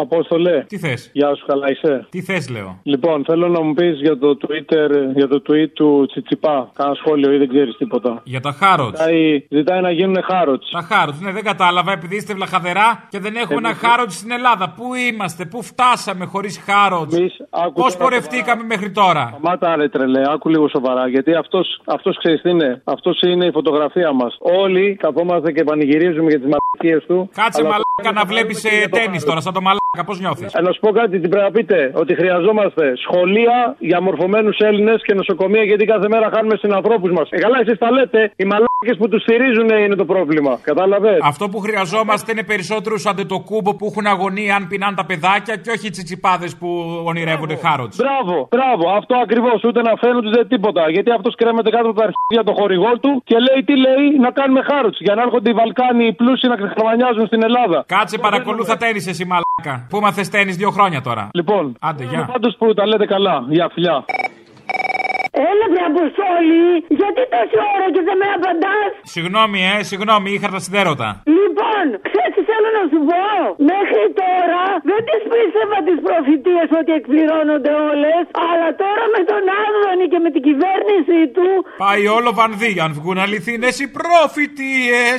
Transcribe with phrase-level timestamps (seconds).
[0.00, 0.64] Απόστολε.
[0.68, 4.18] Τι θες; Γεια σου, καλά είσαι; Τι θες, λέω; Λοιπόν, θέλω να μου πεις για
[4.18, 6.70] το Twitter, για το tweet του Τσιτσιπά.
[6.74, 8.20] Κάνα σχόλιο ή δεν ξέρεις τίποτα.
[8.24, 8.98] Για τα χάροτς.
[8.98, 10.70] Ζητάει, ζητάει να γίνουν χάροτς.
[10.70, 14.30] Τα χάροτς, ναι, δεν κατάλαβα επειδή είστε βλαχαδερά και δεν έχουμε ένα Εμείς- χάροτς στην
[14.30, 14.74] Ελλάδα.
[14.76, 19.88] Πού είμαστε, πού φτάσαμε χωρίς χάροτς; Εμείς, άκου Πώς τώρα πορευτήκαμε μέχρι τώρα; Σταμάτα ρε
[19.88, 21.08] τρελέ, άκου λίγο σοβαρά.
[21.08, 22.82] Γιατί αυτός αυτός ξέρεις τι είναι.
[22.84, 24.36] Αυτός είναι η φωτογραφία μας.
[24.38, 27.28] Όλοι καθόμαστε και πανηγυρίζουμε για τις μαλακίες του.
[27.34, 29.26] Κάτσε αλλά μαλάκα να βλέπεις και για το τέννη χάροτ.
[29.28, 31.78] τώρα, σαν το μαλάκα, πώς νιώθεις; Ε, να σου πω κάτι, τι πρέπει να πείτε.
[31.94, 37.28] Ότι χρειαζόμαστε σχολεία για μορφωμένους Έλληνες και νοσοκομεία γιατί κάθε μέρα χάνουμε συνανθρώπους μας.
[37.30, 38.20] Ε, καλά, εσείς τα λέτε.
[38.36, 40.52] Οι μαλάκες που τους στηρίζουν είναι το πρόβλημα.
[40.62, 45.70] Κατάλαβες; Αυτό που χρειαζόμαστε είναι περισσότερους αντετοκούμπο που έχουν αγωνία αν πεινάνε τα παιδάκια και
[45.70, 46.68] όχι οι τσιτσιπάδες που
[47.10, 47.92] ονειρεύονται χάροτ.
[48.02, 49.58] Μπράβο, μπράβο, αυτό ακριβώς.
[49.64, 50.82] Ούτε να φαίνονται ούτε τίποτα.
[50.90, 54.30] Γιατί αυτός κρέμεται κάτω από τα αρχίδια των χορηγών του και λέει τι λέει να
[54.38, 54.94] κάνουμε χάροτ.
[54.98, 57.78] Για να έρχονται οι Βαλκάνοι οι πλούσιοι να ξεχαρμανιάζουν στην Ελλάδα.
[57.96, 59.53] Κάτσε παρακολούθα τέννη εσύ μαλάκα.
[59.90, 62.28] Πού μάθε τέννη δύο χρόνια τώρα; Λοιπόν, Άντε, γεια.
[62.32, 63.36] πάντως που τα λέτε καλά.
[63.56, 63.96] Γεια, φιλιά.
[65.50, 66.64] Έλα βρε Αποστόλη,
[67.00, 71.08] γιατί τόση ώρα και δεν με απαντάς; Συγγνώμη, ε, συγγνώμη, είχα τα σιδέρωτα.
[71.38, 73.22] Λοιπόν, ξέρεις τι θέλω να σου πω;
[73.72, 78.22] Μέχρι τώρα δεν τις πίστευα τις προφητείες ότι εκπληρώνονται όλες.
[78.48, 81.48] Αλλά τώρα με τον Άδωνη και με την κυβέρνησή του.
[81.84, 85.18] Πάει όλο βανδύ, αν βγουν αληθινές οι προφητείες.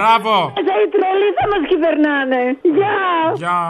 [0.00, 0.32] Μπράβο.
[0.56, 2.42] μέσα οι τρελοί θα μας κυβερνάνε.
[2.76, 2.98] Γεια.
[3.42, 3.60] Γεια.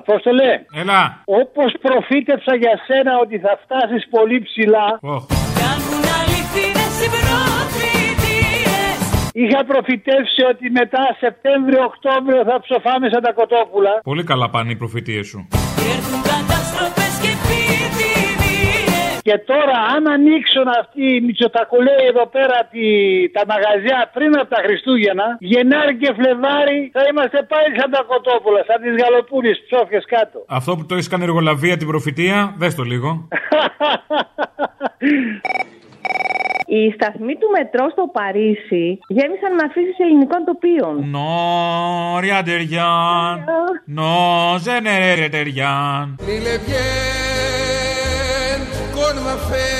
[0.00, 0.50] Απόστολε,
[0.82, 1.00] Έλα.
[1.40, 5.22] όπως προφήτευσα για σένα ότι θα φτάσεις πολύ ψηλά, Οχ.
[5.62, 8.96] Κάνουν αληθινές οι προφητείες
[9.42, 13.92] είχα προφητεύσει ότι μετά Σεπτέμβριο-Οκτώβριο θα ψοφάμε σαν τα κοτόπουλα.
[14.10, 15.48] Πολύ καλά πάνε οι προφητείες σου.
[19.22, 22.84] Και τώρα, αν ανοίξουν αυτοί οι μυτσοτακουλέοι εδώ πέρα τη,
[23.36, 28.60] τα μαγαζιά πριν από τα Χριστούγεννα, Γενάρη και Φλεβάρι θα είμαστε πάλι σαν τα κοτόπουλα,
[28.68, 30.38] σαν τις γαλοπούλε ψόφιε κάτω.
[30.48, 33.28] Αυτό που το έχεις κάνει εργολαβία την προφητεία, δες το λίγο.
[36.66, 40.94] Οι σταθμοί του μετρό στο Παρίσι γέμισαν με αφήσεις ελληνικών τοπίων.
[41.10, 43.44] Νόρια τεριάν.
[43.84, 46.16] Νο ζενερέ τεριάν.
[46.20, 46.56] Mille
[49.02, 49.70] bien con ma fe,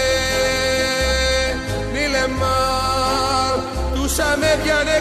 [1.92, 3.60] mille mal,
[3.94, 5.00] tu sa me viene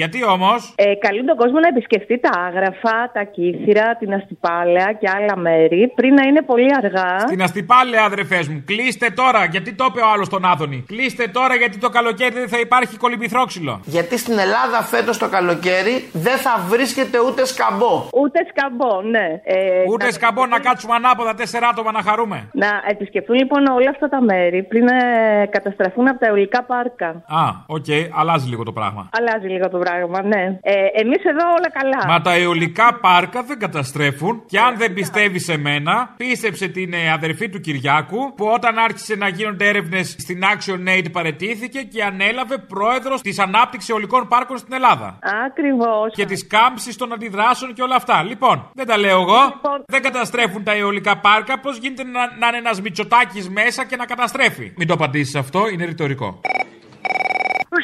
[0.00, 5.08] Γιατί όμως; Ε, καλεί τον κόσμο να επισκεφτεί τα άγραφα, τα κύθυρα, την αστυπάλαια και
[5.16, 7.18] άλλα μέρη πριν να είναι πολύ αργά.
[7.18, 9.44] Στην αστυπάλαια, αδερφές μου, κλείστε τώρα.
[9.44, 10.84] Γιατί το είπε ο άλλος τον Άδωνη.
[10.86, 13.80] Κλείστε τώρα γιατί το καλοκαίρι δεν θα υπάρχει κολυμπηθρόξυλο.
[13.84, 17.94] Γιατί στην Ελλάδα φέτος το καλοκαίρι δεν θα βρίσκεται ούτε σκαμπό.
[18.22, 19.26] Ούτε σκαμπό, ναι.
[19.44, 19.56] Ε,
[19.92, 22.48] Ούτε να- σκαμπό να κάτσουμε ανάποδα τέσσερα άτομα να χαρούμε.
[22.52, 27.08] Να επισκεφτούν λοιπόν όλα αυτά τα μέρη πριν ε, καταστραφούν από τα αιωλικά πάρκα.
[27.26, 27.84] Α, οκ,
[28.20, 29.08] αλλάζει λίγο το πράγμα.
[29.18, 30.42] Αλλάζει λίγο το πράγμα, ναι.
[30.62, 30.72] Ε,
[31.02, 32.00] Εμείς εδώ όλα καλά.
[32.12, 37.12] Μα τα αιωλικά πάρκα δεν καταστρέφουν και αν δεν πιστεύεις σε μένα, πίστεψε την ε,
[37.12, 42.56] αδερφή του Κυριάκου που όταν άρχισε να γίνονται έρευνες στην Action Aid παρετήθηκε και ανέλαβε
[42.58, 45.18] πρόεδρος της ανάπτυξης αιωλικών πάρκων στην Ελλάδα.
[45.46, 46.14] Ακριβώς.
[46.14, 48.22] Και της κάμψης των αντιδράσεων και όλα αυτά.
[48.22, 49.40] Λοιπόν, δεν τα λέω εγώ.
[49.86, 51.60] Δεν καταστρέφουν τα αιωλικά πάρκα.
[51.60, 55.68] Πώς γίνεται να, να είναι ένας μυτσοτάκι μέσα και να καταστρέφει; Μην το απαντήσεις αυτό,
[55.68, 56.40] είναι ρητορικό.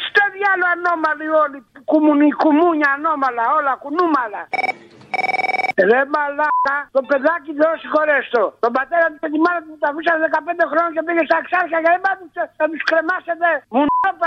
[0.08, 1.58] Στο διάλο ανώμαλοι όλοι.
[1.90, 4.42] Κουμουνι, κουμούνια ανώμαλα, όλα κουνούμαλα.
[5.90, 8.42] Ρε μαλάκα, το παιδάκι δεν συγχωρέστο.
[8.64, 11.78] Τον πατέρα του και τη μάνα του τα αφήσανε 15 χρόνια και πήγε στα εξάρχεια
[11.84, 12.10] για να
[12.58, 13.48] θα τους κρεμάσετε.
[13.74, 13.82] Μου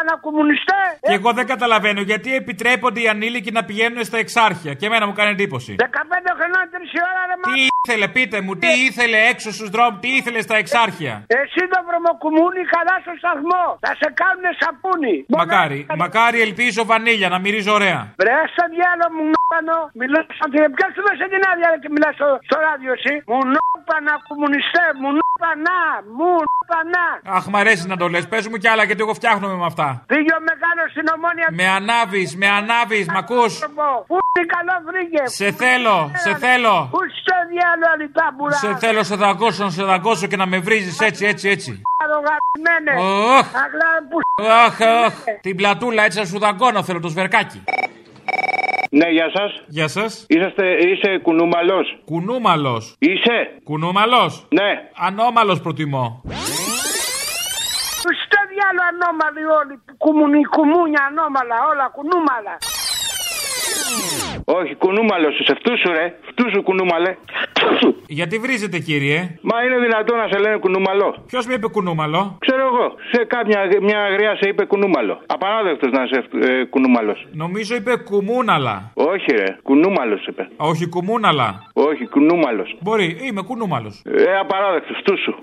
[0.09, 0.83] να κομμουνιστέ.
[1.01, 4.73] Και εγώ δεν καταλαβαίνω γιατί επιτρέπονται οι ανήλικοι να πηγαίνουν στα εξάρχεια.
[4.73, 5.75] Και εμένα μου κάνει εντύπωση.
[5.79, 5.85] 15
[6.37, 6.77] χρονών, 3
[7.09, 7.69] ώρα ρε Τι μαλάκα.
[7.83, 12.63] ήθελε, πείτε μου, τι ήθελε έξω στους δρόμους, τι ήθελε στα εξάρχεια; Εσύ το βρωμοκουμούνι
[12.75, 13.63] καλά στο σταθμό.
[13.85, 15.15] Θα σε κάνουνε σαπούνι.
[15.39, 17.99] Μακάρι, μακάρι ελπίζω βανίλια να μυρίζει ωραία.
[18.21, 22.13] Βρε στο διάλο μου νόπανο, μιλάς ότι ποιος σου δώσε την άδεια ρε, και μιλάς
[22.19, 23.13] στο, στο ράδιο εσύ.
[23.31, 25.09] Μου νόπανα κομμουνιστέ, μου
[25.43, 25.81] πανά,
[26.17, 26.31] μου
[26.71, 27.07] πανά.
[27.37, 28.23] Αχ, μ' αρέσει να το λες.
[28.31, 29.87] Πες μου κι άλλα γιατί εγώ φτιάχνομαι με αυτά.
[30.11, 31.47] Πήγε ο μεγάλο στην ομόνια.
[31.59, 33.53] Με ανάβεις, με ανάβεις, μ' ακούς;
[34.09, 36.75] Πού τι καλό βρήκε; Σε θέλω, σε θέλω.
[36.93, 38.57] Πού στο διάλογο λιτάμπουρα.
[38.63, 41.71] Σε θέλω, σε δαγκώσω, να σε δαγκώσω και να με βρίζεις έτσι, έτσι, έτσι.
[42.03, 42.93] Αργαμένε.
[43.37, 43.47] Οχ.
[43.63, 44.17] Αγλά που
[44.65, 45.13] Αχ, αχ.
[45.41, 47.63] Την πλατούλα έτσι να σου δαγκώνω, θέλω το σβερκάκι.
[48.93, 49.51] Ναι, γεια σας.
[49.67, 50.25] Γεια σας.
[50.29, 51.99] Είσαστε, είσαι κουνούμαλος.
[52.05, 52.95] Κουνούμαλος.
[52.99, 53.37] Είσαι.
[53.63, 54.47] Κουνούμαλος.
[54.49, 54.69] Ναι.
[55.07, 56.21] Ανώμαλος προτιμώ.
[58.23, 59.75] Στο διάλογο ανώμαλοι όλοι.
[59.97, 62.55] Κουμουνι, κουμούνια ανώμαλα, όλα κουνούμαλα.
[64.45, 65.55] Όχι, κουνούμαλο είσαι.
[65.59, 66.15] Φτού σου, ρε.
[66.29, 67.15] Φτού σου, κουνούμαλε.
[68.07, 71.23] Γιατί βρίζετε, κύριε; Μα είναι δυνατόν να σε λένε κουνούμαλο.
[71.27, 72.95] Ποιος με είπε κουνούμαλο; Ξέρω εγώ.
[73.11, 75.21] Σε κάποια μια αγριά σε είπε κουνούμαλο.
[75.25, 77.27] Απαράδεκτος να είσαι ε, κουνούμαλος.
[77.31, 78.91] Νομίζω είπε κουμούναλα.
[78.93, 79.57] Όχι, ρε.
[79.63, 80.47] Κουνούμαλος είπε.
[80.57, 81.63] Όχι κουμούναλα.
[81.73, 82.75] Όχι, κουνούμαλος.
[82.81, 84.01] Μπορεί, είμαι κουνούμαλος.
[84.05, 84.97] Ε, απαράδεκτος.
[84.99, 85.33] Φτού σου.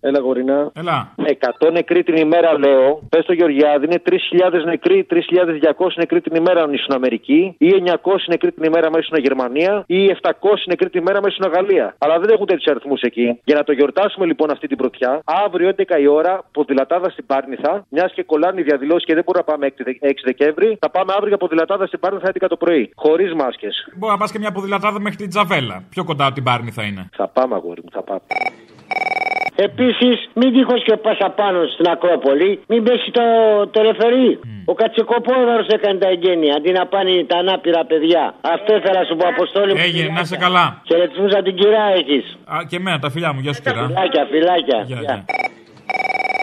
[0.00, 0.70] Έλα, γορίνα.
[0.74, 1.14] Έλα.
[1.16, 3.02] 100 νεκροί την ημέρα, λέω.
[3.08, 7.94] Πες στο Γεωργιάδη, είναι 3.000 νεκροί, 3.200 νεκροί την ημέρα αν ήσουν Αμερική, ή 900
[8.26, 10.32] νεκροί την ημέρα μέσα ήσουν Γερμανία, ή 700
[10.66, 11.94] νεκροί την ημέρα μέσα ήσουν Γαλλία.
[11.98, 13.40] Αλλά δεν έχουν τέτοιους αριθμούς εκεί.
[13.44, 17.84] Για να το γιορτάσουμε λοιπόν αυτή την πρωτιά, αύριο 11 η ώρα, ποδηλατάδα στην Πάρνηθα,
[17.88, 21.28] μιας και κολλάνε οι διαδηλώσεις και δεν μπορούμε να πάμε 6 Δεκέμβρη, θα πάμε αύριο
[21.28, 22.90] για ποδηλατάδα στην Πάρνηθα 11 το πρωί.
[22.94, 23.88] Χωρίς μάσκες.
[23.96, 25.82] Μπορεί να πας και μια ποδηλατάδα μέχρι την Τζαβέλα.
[25.90, 27.08] Πιο κοντά από την Πάρνη θα είναι.
[27.16, 28.20] Θα πάμε, αγόρι μου, θα πάμε.
[29.66, 33.22] Επίσης, μην τυχώς και πας απάνω στην Ακρόπολη, μην πέσει το,
[33.70, 34.38] το ρεφερί.
[34.64, 38.34] Ο Κατσικοπόδαρο έκανε τα εγγένεια αντί να πάνε τα ανάπηρα παιδιά.
[38.54, 39.72] Αυτό ήθελα να σου πω, Αποστόλη.
[39.72, 39.80] μου.
[39.86, 40.64] Έγινε, να είσαι καλά.
[40.88, 42.24] Χαιρετισμού από την κυρά έχεις.
[42.54, 43.84] Α, και εμένα τα φιλιά μου, γεια σου κυρά.
[43.86, 44.78] Φυλάκια, φυλάκια.
[44.90, 45.00] Γεια, Γεια.
[45.06, 45.24] γεια.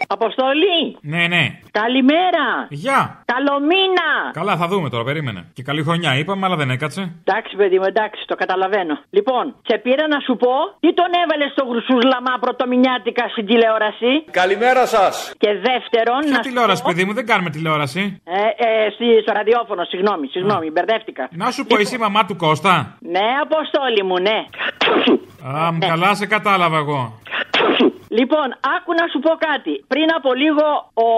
[0.08, 0.98] Αποστολή!
[1.02, 1.44] Ναι, ναι.
[1.72, 2.46] Καλημέρα!
[2.70, 3.00] Γεια.
[3.34, 4.10] Καλό μήνα!
[4.40, 5.42] Καλά, θα δούμε τώρα, περίμενε.
[5.54, 7.02] Και καλή χρονιά είπαμε, αλλά δεν έκατσε.
[7.24, 8.96] Εντάξει, παιδί μου, εντάξει, το καταλαβαίνω.
[9.10, 14.86] Λοιπόν, σε πήρα να σου πω τι τον έβαλες στο γρουσούσλαμα πρωτομηνιάτικα στην τηλεόραση; Καλημέρα
[14.86, 15.34] σας.
[15.38, 18.22] Και δεύτερον, Ποια να σου τηλεόραση, πω- παιδί μου, δεν κάνουμε τηλεόραση.
[18.24, 21.24] Ε, ε, στη- στο ραδιόφωνο, συγγνώμη, συγγνώμη, μπερδεύτηκα.
[21.32, 22.74] Να σου πω, εσύ η μαμά του Κώστα.
[23.14, 24.38] Ναι, Αποστόλη μου, ναι.
[25.58, 27.02] Α, μου καλά σε κατάλαβα εγώ.
[28.20, 29.74] Λοιπόν, άκου να σου πω κάτι.
[29.94, 30.66] Πριν από λίγο
[31.08, 31.10] ο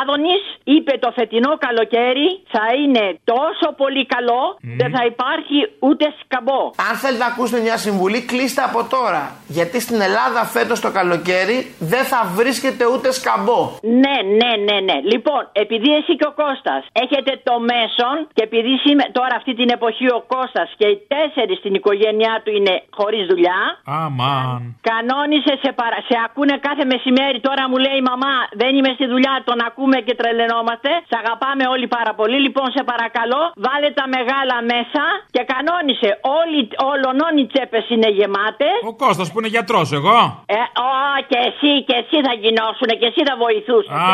[0.00, 0.42] Άδωνης
[0.74, 3.04] είπε το φετινό καλοκαίρι θα είναι
[3.34, 4.42] τόσο πολύ καλό,
[4.80, 5.58] δεν θα υπάρχει
[5.88, 6.60] ούτε σκαμπό.
[6.88, 9.22] Αν θέλετε να ακούσετε μια συμβουλή, κλείστε από τώρα.
[9.56, 11.56] Γιατί στην Ελλάδα φέτος το καλοκαίρι
[11.92, 13.60] δεν θα βρίσκεται ούτε σκαμπό.
[14.04, 14.96] Ναι, ναι, ναι, ναι.
[15.12, 19.68] Λοιπόν, επειδή εσύ και ο Κώστας έχετε το μέσον και επειδή σήμε- τώρα αυτή την
[19.76, 23.60] εποχή ο Κώστας και οι τέσσερις στην οικογένειά του είναι χωρίς δουλειά,
[24.02, 24.60] Αμάν.
[24.90, 25.98] κανόνισε σε, παρα...
[26.08, 27.38] σε ακούνε κάθε μεσημέρι.
[27.48, 30.90] Τώρα μου λέει η μαμά, δεν είμαι στη δουλειά, τον ακούμε και τρελαινόμαστε.
[31.10, 32.36] Σε αγαπάμε όλοι πάρα πολύ.
[32.46, 35.02] Λοιπόν, σε παρακαλώ, βάλε τα μεγάλα μέσα
[35.34, 36.10] και κανόνισε.
[36.40, 36.60] Όλοι,
[36.92, 38.76] όλων οι τσέπες είναι γεμάτες.
[38.90, 40.18] Ο Κώστας που είναι γιατρός, εγώ.
[40.58, 40.90] Ε, ω,
[41.30, 43.90] και εσύ, και εσύ θα γινώσουν και εσύ θα βοηθούσε.
[44.02, 44.06] Α,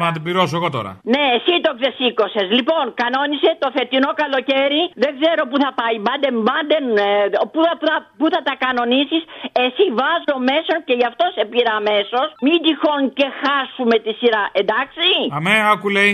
[0.00, 0.90] μα την πληρώσω εγώ τώρα.
[1.12, 2.46] Ναι, εσύ το ξεσήκωσες.
[2.58, 4.82] Λοιπόν, κανόνισε το φετινό καλοκαίρι.
[5.04, 5.96] Δεν ξέρω πού θα πάει.
[6.04, 6.84] Μπάντεν, μπάντεν.
[7.06, 7.08] ε,
[7.52, 9.22] πού, θα, πού θα- πού θα τα κανονίσεις.
[9.64, 12.26] Εσύ βάζω μέσον και γι' αυτό σε πήρα αμέσως.
[12.44, 14.44] Μην τυχόν και χάσουμε τη σειρά.
[14.60, 15.08] Εντάξει;
[15.38, 16.12] Αμέ, άκου λέει.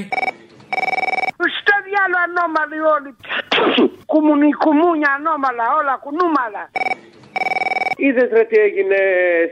[1.58, 3.10] Στο διάλογο ανώμαλοι όλοι.
[4.10, 6.62] Κουμουνι, κουμούνια ανώμαλα, όλα κουνούμαλα.
[7.96, 9.00] Είδες ρε τι έγινε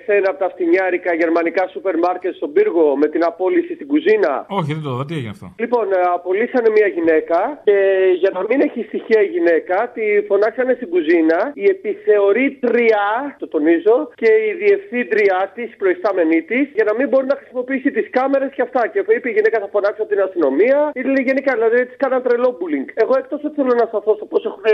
[0.04, 4.32] σε ένα από τα φτηνιάρικα γερμανικά σούπερ μάρκετ στον πύργο με την απόλυση στην κουζίνα;
[4.48, 7.76] Όχι, δεν το είδα, τι έγινε αυτό; Λοιπόν, ε, απολύσανε μια γυναίκα και
[8.22, 13.04] για να μην έχει στοιχεία η γυναίκα, τη φωνάξανε στην κουζίνα η επιθεωρήτρια,
[13.38, 18.06] το τονίζω, και η διευθύντριά της, προϊστάμενή της, για να μην μπορεί να χρησιμοποιήσει τις
[18.10, 18.82] κάμερες και αυτά.
[18.92, 22.22] Και είπε η γυναίκα θα φωνάξει από την αστυνομία, ή λέει γενικά, δηλαδή τη κάναν
[22.22, 22.88] τρελό bullying.
[22.94, 24.64] Εγώ εκτός ότι θέλω να σταθώ στο πώς έχουν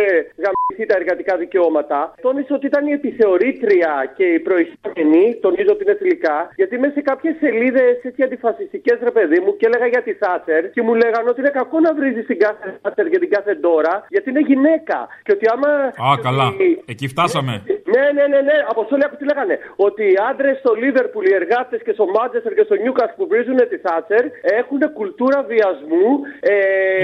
[0.42, 0.55] γαμηθεί
[0.90, 6.38] τα εργατικά δικαιώματα, τόνισε ότι ήταν η επιθεωρήτρια και η προϊστάμενη, τονίζω ότι είναι θηλυκά,
[6.60, 10.62] γιατί μέσα σε κάποιες σελίδες έτσι αντιφασιστικές, ρε παιδί μου, και έλεγα για τη Θάτσερ
[10.74, 13.94] και μου λέγανε ότι είναι κακό να βρίζεις την κάθε Θάτσερ και την κάθε Ντόρα,
[14.14, 14.98] γιατί είναι γυναίκα.
[15.24, 15.70] Και ότι άμα.
[16.08, 16.46] Α, καλά.
[16.92, 17.52] Εκεί φτάσαμε.
[17.94, 18.56] Ναι, ναι, ναι, ναι.
[18.72, 19.54] Αποστόλη, άκου τι λέγανε.
[19.88, 23.58] Ότι οι άντρες στο Λίβερπουλ, οι εργάτες και στο Μάντσεστερ και στο Νιούκας που βρίζουν
[23.72, 24.22] τη Θάτσερ
[24.60, 26.06] έχουν κουλτούρα βιασμού.
[26.40, 26.54] Ε,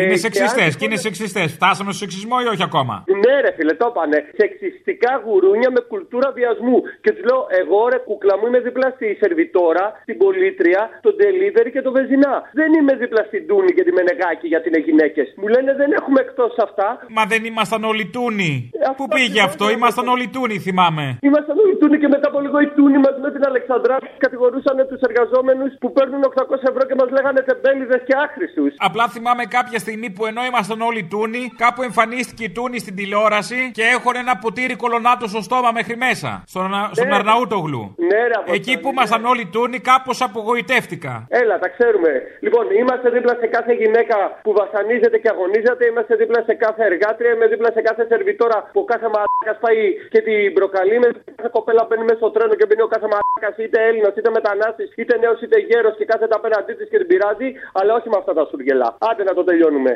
[0.02, 1.49] Είναι και σεξιστές αν- και είναι σεξιστές.
[1.59, 4.18] Φτάσαμε στο σεξισμό ή όχι ακόμα; ναι, ρε φίλε, το είπανε.
[4.38, 6.78] Σεξιστικά γουρούνια με κουλτούρα βιασμού.
[7.04, 11.71] Και τους λέω, εγώ ρε κούκλα μου είμαι δίπλα στη σερβιτόρα, στην πολίτρια, τον delivery
[11.75, 12.35] και τον βεζινά.
[12.61, 15.26] Δεν είμαι δίπλα στην Τούνη και τη Μενεγάκη γιατί είναι γυναίκες.
[15.40, 16.88] Μου λένε δεν έχουμε εκτός αυτά.
[17.16, 18.52] Μα δεν ήμασταν όλοι τούνοι.
[18.90, 19.78] αυτό Πού πήγε ακριβώς αυτό, είναι.
[19.78, 21.04] ήμασταν όλοι τούνοι, θυμάμαι.
[21.28, 25.00] Ήμασταν όλοι Τούνη και μετά από λίγο οι Τούνοι μαζί με την Αλεξανδρά κατηγορούσαν τους
[25.09, 28.73] εργαζόμενους που παίρνουν 800 ευρώ και μας λέγανε τεμπέληδες και άχρηστους.
[28.88, 33.41] Απλά θυμάμαι κάποια στιγμή που ενώ ήμασταν όλοι τούνοι, κάπου εμφανίστηκε η τούνη στην τηλεόραση
[33.49, 36.30] τηλεόραση και έχουν ένα ποτήρι κολονάτο στο στόμα μέχρι μέσα.
[36.52, 37.14] Στον, στον Ναι.
[37.18, 37.82] Αρναούτογλου.
[38.11, 41.12] Ναι, ρε, Αποστόλη, Εκεί που ήμασταν όλοι τούνοι, κάπως απογοητεύτηκα.
[41.40, 42.11] Έλα, τα ξέρουμε.
[42.46, 45.82] Λοιπόν, είμαστε δίπλα σε κάθε γυναίκα που βασανίζεται και αγωνίζεται.
[45.90, 47.30] Είμαστε δίπλα σε κάθε εργάτρια.
[47.34, 49.80] Είμαι δίπλα σε κάθε σερβιτόρα που ο κάθε μαλάκας πάει
[50.12, 50.96] και την προκαλεί.
[51.04, 54.30] Με κάθε κοπέλα μπαίνει μέσα στο τρένο και μπαίνει ο κάθε μαλάκας είτε Έλληνα, είτε
[54.38, 57.49] μετανάστης, είτε νέος, είτε γέρος και κάθεται απέναντί της και την πειράζει.
[57.78, 58.88] Αλλά όχι με αυτά τα σουργελά.
[59.11, 59.92] Άντε να το τελειώνουμε.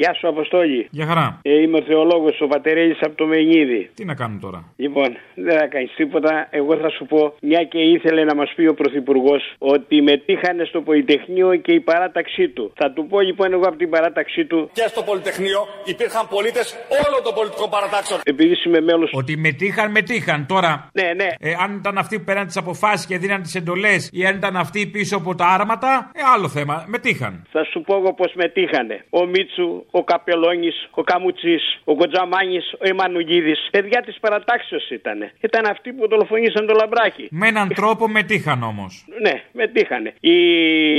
[0.00, 0.88] Γεια σου, Αποστόλη.
[0.90, 1.38] Για χαρά.
[1.42, 3.90] Ε, είμαι ο Θεολόγος, ο Πατερέλη από το Μενίδη.
[3.94, 6.46] Τι να κάνουμε τώρα; Λοιπόν, δεν θα κάνεις τίποτα.
[6.50, 10.80] Εγώ θα σου πω, μια και ήθελε να μας πει ο Πρωθυπουργός ότι μετήχανε στο
[10.80, 12.72] Πολυτεχνείο και η παράταξή του.
[12.74, 14.70] Θα του πω λοιπόν εγώ από την παράταξή του.
[14.72, 16.66] Και στο Πολυτεχνείο υπήρχαν πολίτες
[17.06, 18.20] όλων των πολιτικών παρατάξεων.
[18.24, 19.08] Επειδή είμαι μέλο.
[19.12, 20.46] Ότι μετήχαν, μετήχαν.
[20.46, 21.28] Τώρα, Ναι, ναι.
[21.40, 24.56] ε, αν ήταν αυτοί που πέραν τις αποφάσεις και δίναν τις εντολές ή αν ήταν
[24.56, 26.84] αυτοί πίσω από τα άρματα, ε, άλλο θέμα.
[26.88, 27.42] Μετήχαν.
[27.50, 29.04] Θα σου πω εγώ πώς μετήχανε.
[29.10, 33.68] Ο Μίτσου, ο Καπελόνη, ο Καμουτσής, ο Κοτζαμάνη, ο Εμμανουγίδης.
[33.70, 35.30] Παιδιά της παρατάξεως ήταν.
[35.40, 37.28] Ήταν αυτοί που δολοφονήσαν το λαμπράκι.
[37.30, 39.04] Με έναν τρόπο μετήχαν όμως.
[39.20, 40.14] Ναι, μετήχανε.
[40.20, 40.36] Η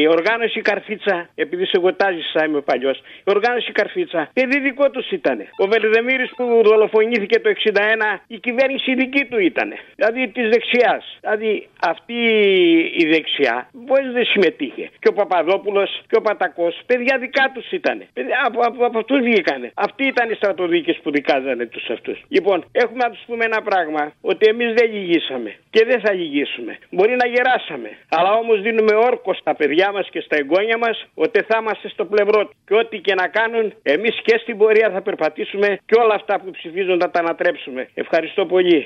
[0.08, 5.38] οργάνωση Καρφίτσα, επειδή σε γοτάζησα, είμαι παλιός, η οργάνωση Καρφίτσα, παιδί δικό τους ήταν.
[5.58, 9.74] Ο Βελδεμήρη που δολοφονήθηκε το 61, η κυβέρνηση δική του ήταν.
[9.96, 11.18] Δηλαδή της δεξιάς.
[11.20, 12.20] Δηλαδή αυτή
[13.02, 14.90] η δεξιά, πώ δεν συμμετείχε.
[15.00, 18.04] Και ο Παπαδόπουλος και ο Πατακός, παιδιά δικά τους ήταν.
[18.46, 19.72] Από, από, από αυτούς βγήκανε.
[19.74, 22.18] Αυτοί ήταν οι στρατοδίκες που δικάζανε τους αυτούς.
[22.27, 26.77] Λοιπόν, έχουμε να τους πούμε ένα πράγμα, ότι εμείς δεν λυγίσαμε και δεν θα λυγίσουμε.
[26.89, 31.39] Μπορεί να γεράσαμε, αλλά όμως δίνουμε όρκο στα παιδιά μας και στα εγγόνια μας ότι
[31.48, 32.56] θα είμαστε στο πλευρό του.
[32.68, 36.51] Και ό,τι και να κάνουν, εμείς και στην πορεία θα περπατήσουμε και όλα αυτά που
[36.51, 37.89] ψηφίζουν θα τα ανατρέψουμε.
[37.94, 38.86] Ευχαριστώ πολύ.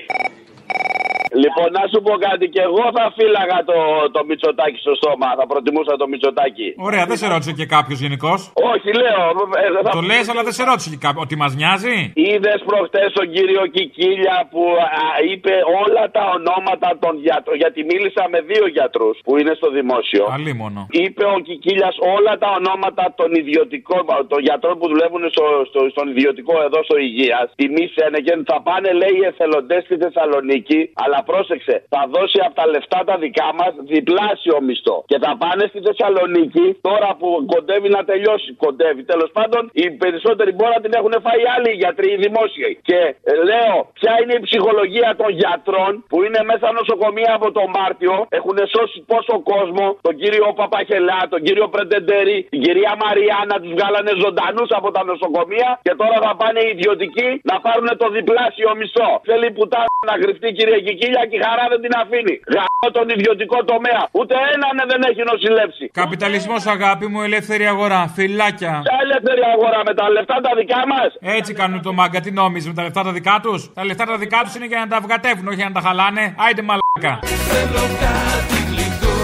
[1.42, 3.78] Λοιπόν, να σου πω κάτι, και εγώ θα φύλαγα το,
[4.14, 5.28] το μυτσοτάκι στο στόμα.
[5.38, 6.68] Θα προτιμούσα το μυτσοτάκι.
[6.88, 8.38] Ωραία, δεν σε ρώτησε και κάποιος γενικώς;
[8.72, 9.22] Όχι, λέω.
[9.62, 11.22] ε, θα- Το λες, αλλά δεν σε ρώτησε και κάποιος.
[11.26, 11.96] Ότι μας νοιάζει;
[12.28, 14.62] Είδες προχτές τον κύριο Κικίλια που
[15.02, 15.54] α, είπε
[15.84, 17.56] όλα τα ονόματα των γιατρών.
[17.62, 20.24] Γιατί μίλησα με δύο γιατρούς που είναι στο δημόσιο.
[20.38, 20.80] Αλίμονο.
[21.04, 26.06] Είπε ο Κικίλιας όλα τα ονόματα των ιδιωτικών, των γιατρών που δουλεύουν στο, στο, στον
[26.12, 27.46] ιδιωτικό εδώ στο υγείας.
[27.60, 30.80] Τιμή Σένεγεν θα πάνε, λέει, οι εθελοντές στη Θεσσαλονίκη.
[31.02, 34.96] Αλλά πρόσεξε, θα δώσει από τα λεφτά τα δικά μας διπλάσιο μισθό.
[35.10, 38.50] Και θα πάνε στη Θεσσαλονίκη τώρα που κοντεύει να τελειώσει.
[38.64, 39.02] Κοντεύει.
[39.12, 42.72] Τέλος πάντων, οι περισσότεροι μπορεί να την έχουν φάει άλλοι γιατροί, οι δημόσιοι.
[42.88, 42.98] Και
[43.30, 48.14] ε, λέω, ποια είναι η ψυχολογία των γιατρών που είναι μέσα νοσοκομεία από τον Μάρτιο.
[48.38, 54.12] Έχουν σώσει πόσο κόσμο, τον κύριο Παπαχελά, τον κύριο Πρεντεντερή, την κυρία Μαριάννα, τους βγάλανε
[54.24, 59.10] ζωντανούς από τα νοσοκομεία και τώρα θα πάνε οι ιδιωτικοί να πάρουν το διπλάσιο μισθό.
[59.30, 60.78] Θέλει πουτάνα να γρυφτεί κύριε
[61.08, 62.34] Κικίλια και η χαρά δεν την αφήνει.
[62.54, 64.02] Γαμώ τον ιδιωτικό τομέα.
[64.18, 65.84] Ούτε έναν δεν έχει νοσηλεύσει.
[66.02, 68.00] Καπιταλισμός, αγάπη μου, ελεύθερη αγορά.
[68.16, 68.74] Φιλάκια.
[68.86, 71.08] Ποια ελεύθερη αγορά με τα λεφτά τα δικά μας.
[71.38, 74.16] Έτσι κάνουν το μάγκα, τι νόμιζε με τα λεφτά τα δικά τους; Τα λεφτά τα
[74.24, 76.24] δικά τους είναι για να τα βγατεύουν, όχι για να τα χαλάνε.
[76.44, 77.12] Άιντε μαλάκα.
[77.50, 79.16] Θέλω κάτι γλυκό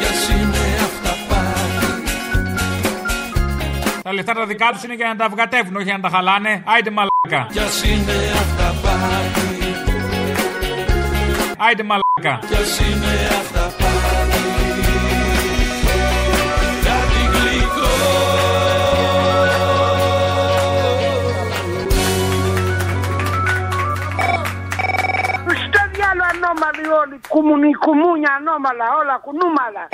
[0.00, 2.02] Κι ας είναι αυταπάτη
[4.06, 6.52] Τα λεφτά τα δικά τους είναι για να τα βγατεύουν, όχι για να τα χαλάνε.
[6.72, 7.40] Άιντε μαλάκα.
[8.98, 12.46] Κι ας είναι αυταπάτη Άιντε μαλάκα.
[12.48, 14.42] Κι ας είναι αυταπάτη
[16.84, 17.92] Κάτι γλυκό
[25.64, 27.20] Στο διάλο ανώμαλοι όλοι.
[27.28, 29.84] Κουμουνι, κουμούνια ανώμαλα, όλα κουνούμαλα.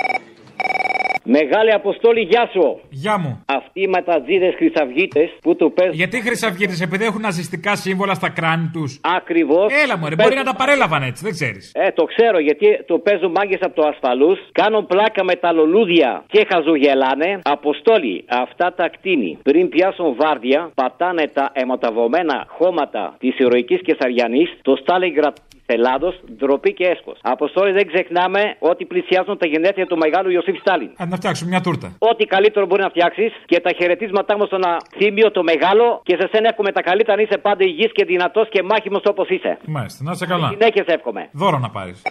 [1.23, 2.79] Μεγάλη Αποστόλη, γεια σου.
[3.05, 3.43] Γεια μου.
[3.45, 5.95] Αυτοί οι ματατζίδε χρυσαυγίτες που του παίζουν.
[5.95, 8.99] Γιατί χρυσαυγίτες, επειδή έχουν ναζιστικά σύμβολα στα κράνη τους.
[9.17, 9.73] Ακριβώς.
[9.83, 11.71] Έλα μου, μπορεί να τα παρέλαβαν έτσι, δεν ξέρεις.
[11.73, 14.39] Ε, το ξέρω γιατί το παίζουν μάγκες από το ασφαλούς.
[14.51, 17.39] Κάνουν πλάκα με τα λουλούδια και χαζογελάνε.
[17.43, 24.75] Αποστόλη, αυτά τα κτίνη πριν πιάσουν βάρδια, πατάνε τα αιματαβωμένα χώματα της ηρωικής Κεσαριανής, το
[24.75, 27.17] Στάλιγκρατ της Ελλάδος, ντροπή και έσχος.
[27.21, 30.89] Αποστόλη, δεν ξεχνάμε ότι πλησιάζουν τα γενέθλια του μεγάλου Ιωσήφ Στάλιν.
[30.97, 31.87] Αν να φτιάξουμε μια τούρτα.
[31.99, 34.61] Ό,τι καλύτερο μπορεί να φτιάξεις και τα χαιρετίσματά μου στον
[34.97, 38.49] Θήμιο το μεγάλο και σε σένα εύχομαι τα καλύτερα να είσαι πάντα υγιής και δυνατός
[38.49, 39.57] και μάχημος όπως είσαι.
[39.65, 40.47] Μάλιστα, να είσαι καλά.
[40.47, 41.29] Συνέχεια σε εύχομαι.
[41.31, 42.01] Δώρο να πάρεις.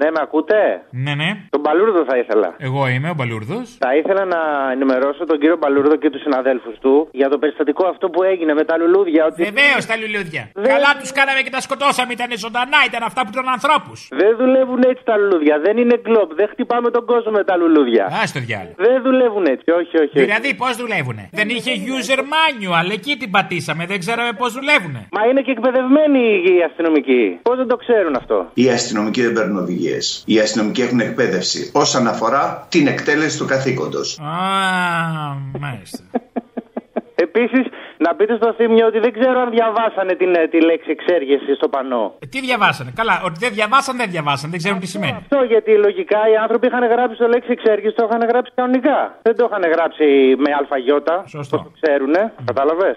[0.00, 0.60] Ναι, με ακούτε;
[1.04, 1.30] Ναι, ναι.
[1.54, 2.48] Τον Παλούρδο θα ήθελα.
[2.68, 3.66] Εγώ είμαι ο Μπαλούρδος.
[3.84, 4.40] Θα ήθελα να
[4.74, 8.64] ενημερώσω τον κύριο Παλούρδο και τους συναδέλφους του για το περιστατικό αυτό που έγινε με
[8.64, 9.22] τα λουλούδια.
[9.28, 9.42] Ότι...
[9.48, 10.42] Βεβαίως τα λουλούδια.
[10.72, 12.10] Καλά τους κάναμε και τα σκοτώσαμε.
[12.18, 13.98] Ήταν ζωντανά, ήταν αυτά που ήταν ανθρώπους.
[14.22, 15.54] Δεν δουλεύουν έτσι τα λουλούδια.
[15.66, 16.28] Δεν είναι γκλοπ.
[16.40, 18.04] Δεν χτυπάμε τον κόσμο με τα λουλούδια.
[18.20, 18.74] Α το διάλογο.
[18.86, 19.66] Δεν δουλεύουν έτσι.
[19.80, 20.16] Όχι, όχι.
[20.16, 20.24] όχι.
[20.26, 23.82] Δηλαδή πώς δουλεύουνε; Δεν είχε user manual, εκεί την πατήσαμε.
[23.92, 25.00] Δεν ξέραμε πώς δουλεύουνε.
[25.16, 27.38] Μα είναι και εκπαιδευμένοι οι αστυνομικοί.
[27.42, 29.58] Πώς δεν το ξέρουν αυτό; Οι αστυνομικοί δεν παίρνουν
[29.90, 29.98] οδηγίε.
[30.24, 34.18] Οι αστυνομικοί έχουν εκπαίδευση όσον αφορά την εκτέλεση του καθήκοντος.
[34.18, 34.24] Α,
[35.60, 35.98] μάλιστα.
[37.26, 37.64] Επίσης,
[37.98, 41.68] να πείτε στο θύμιο ότι δεν ξέρω αν διαβάσανε την, ε, τη λέξη εξέργεση στο
[41.68, 42.14] πανό.
[42.18, 44.50] Ε, Τι διαβάσανε; Καλά, ότι δεν διαβάσαν, δεν διαβάσαν.
[44.50, 45.16] Δεν ξέρουν τι σημαίνει.
[45.22, 48.98] Αυτό γιατί λογικά οι άνθρωποι είχαν γράψει το λέξη εξέργεση, το είχαν γράψει κανονικά.
[49.22, 50.06] Δεν το είχαν γράψει
[50.44, 51.16] με αλφαγιώτα.
[51.26, 51.56] Σωστό.
[51.56, 52.32] Το ξέρουνε.
[52.44, 52.96] Κατάλαβες;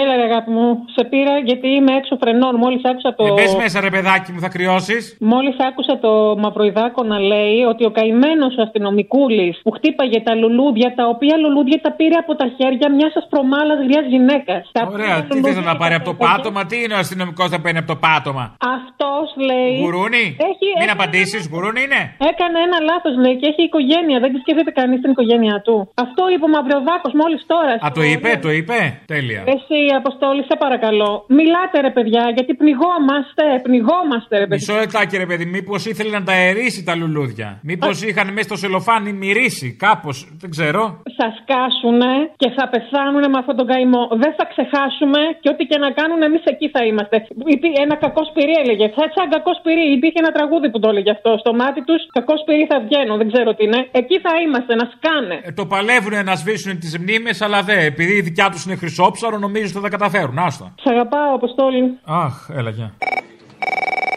[0.00, 2.54] Έλα, ρε αγάπη μου, σε πήρα γιατί είμαι έξω φρενών.
[2.56, 3.24] Μόλις άκουσα το.
[3.26, 5.16] Ε, μπες μέσα, ρε παιδάκι μου, θα κρυώσεις.
[5.20, 11.04] Μόλις άκουσα το μαυροϊδάκο να λέει ότι ο καημένος αστυνομικούλης που χτύπαγε τα λουλούδια, τα
[11.06, 14.62] οποία λουλούδια τα πήρε από τα χέρια μιας ασπρομάλα γριάς γυναίκας.
[14.92, 17.88] Ωραία, τι θες να πάρει από το πάτωμα, τι είναι ο αστυνομικός να παίρνει από
[17.94, 18.44] το πάτωμα;
[18.76, 19.74] Αυτός λέει.
[19.84, 22.00] Γουρούνι, Έχει, μην έκανε- απαντήσεις, γουρούνι είναι.
[22.30, 24.16] Έκανε ένα λάθος, λέει, και έχει οικογένεια.
[24.22, 25.76] Δεν τη σκέφτεται κανείς την οικογένειά του.
[26.04, 27.72] Αυτό είπε ο Μαυροδάκο μόλις τώρα.
[27.84, 28.78] Α, το είπε, το είπε.
[29.14, 29.42] Τέλεια.
[29.56, 31.10] Εσύ, Αποστόλη, σε παρακαλώ.
[31.38, 33.44] Μιλάτε, ρε παιδιά, γιατί πνιγόμαστε.
[33.66, 34.66] Πνιγόμαστε, ρε παιδιά.
[34.68, 38.56] Μισό λεπτάκι, ρε παιδί, μήπως ήθελε να τα αερίσει τα λουλούδια; Μήπως είχαν μέσα στο
[38.56, 40.82] σελοφάνι μυρίσει, κάπως, δεν ξέρω.
[41.18, 44.02] Θα σκάσουνε και θα πεθάνουνε με αυτόν τον καημό.
[44.22, 47.16] Δεν θα ξεχάσουμε και ό,τι και να κάνουν, εμείς εκεί θα είμαστε.
[47.56, 48.86] Υπή- Ένα κακό σπυρί έλεγε.
[48.96, 49.84] Θα σαν κακό σπυρί.
[49.98, 51.30] Υπήρχε ένα τραγούδι που το έλεγε αυτό.
[51.42, 53.12] Στο μάτι τους, κακό σπυρί θα βγαίνω.
[53.20, 53.80] Δεν ξέρω τι είναι.
[54.00, 55.36] Εκεί θα είμαστε, να σκάνε.
[55.48, 57.78] Ε, το παλεύουν να σβήσουν τις μνήμες, αλλά δεν.
[57.92, 60.38] Επειδή η δικιά τους είναι χρυσόψαρο, νομίζω ότι θα τα καταφέρουν.
[60.38, 60.74] Άστα.
[60.80, 61.98] Σ' αγαπάω, Αποστόλη.
[62.04, 62.92] Αχ, έλα, γεια.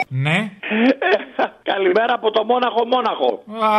[0.07, 0.51] Ναι.
[1.73, 3.29] Καλημέρα από το Μόναχο Μόναχο.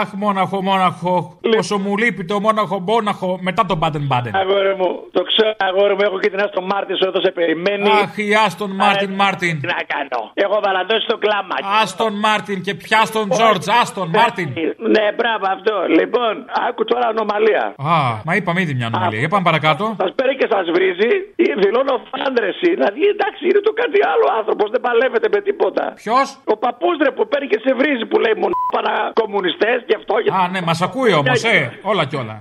[0.00, 1.14] Αχ, μόναχο, μόναχο.
[1.57, 4.33] Πόσο μου λείπει το μόναχο, μόναχο μετά τον Μπάντεν Μπάντεν.
[4.42, 7.90] Αγόρι μου, το ξέρω, αγόρι μου, έχω και την Άστον Μάρτιν σου εδώ σε περιμένει.
[8.02, 9.54] Αχ, η Άστον Μάρτιν Μάρτιν.
[9.61, 10.21] Τι να κάνω.
[10.45, 11.54] Έχω βαλαντώσει το κλάμα.
[11.83, 13.66] Άστον Μάρτιν και πια στον Τζόρτζ.
[13.80, 14.49] Άστον Μάρτιν.
[14.95, 15.75] Ναι, μπράβο αυτό.
[15.99, 16.33] Λοιπόν,
[16.66, 17.64] άκου τώρα ανομαλία.
[17.95, 19.21] Α, μα είπαμε ήδη μια ανομαλία.
[19.23, 19.85] Για πάμε παρακάτω.
[20.02, 21.11] Σας παίρνει και σας βρίζει,
[21.45, 22.68] ή δηλώνω φάντρεση.
[22.76, 25.85] Δηλαδή, εντάξει, είναι το κάτι άλλο άνθρωπος, δεν παλεύεται με τίποτα.
[26.02, 30.14] Ποιος; Ο παππούδρε που παίρνει και σε βρίζει που λέει μόνο παρακομμουνιστές και αυτό.
[30.38, 31.56] Α, ναι, μας ακούει όμως, ε.
[31.90, 32.37] Όλα κι όλα.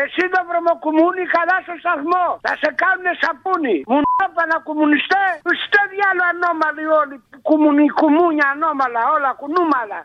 [0.00, 2.24] Εσύ το βρωμοκουμούνι καλά στο σταθμό.
[2.44, 3.76] Θα σε κάνουνε σαπούνι.
[3.92, 5.24] Μουνόπανα κομμουνιστέ.
[5.64, 7.16] Στο διάλο ανώμαλοι όλοι.
[7.48, 9.00] Κουμουνι, κουμούνια ανώμαλα.
[9.14, 9.98] Όλα κουνούμαλα.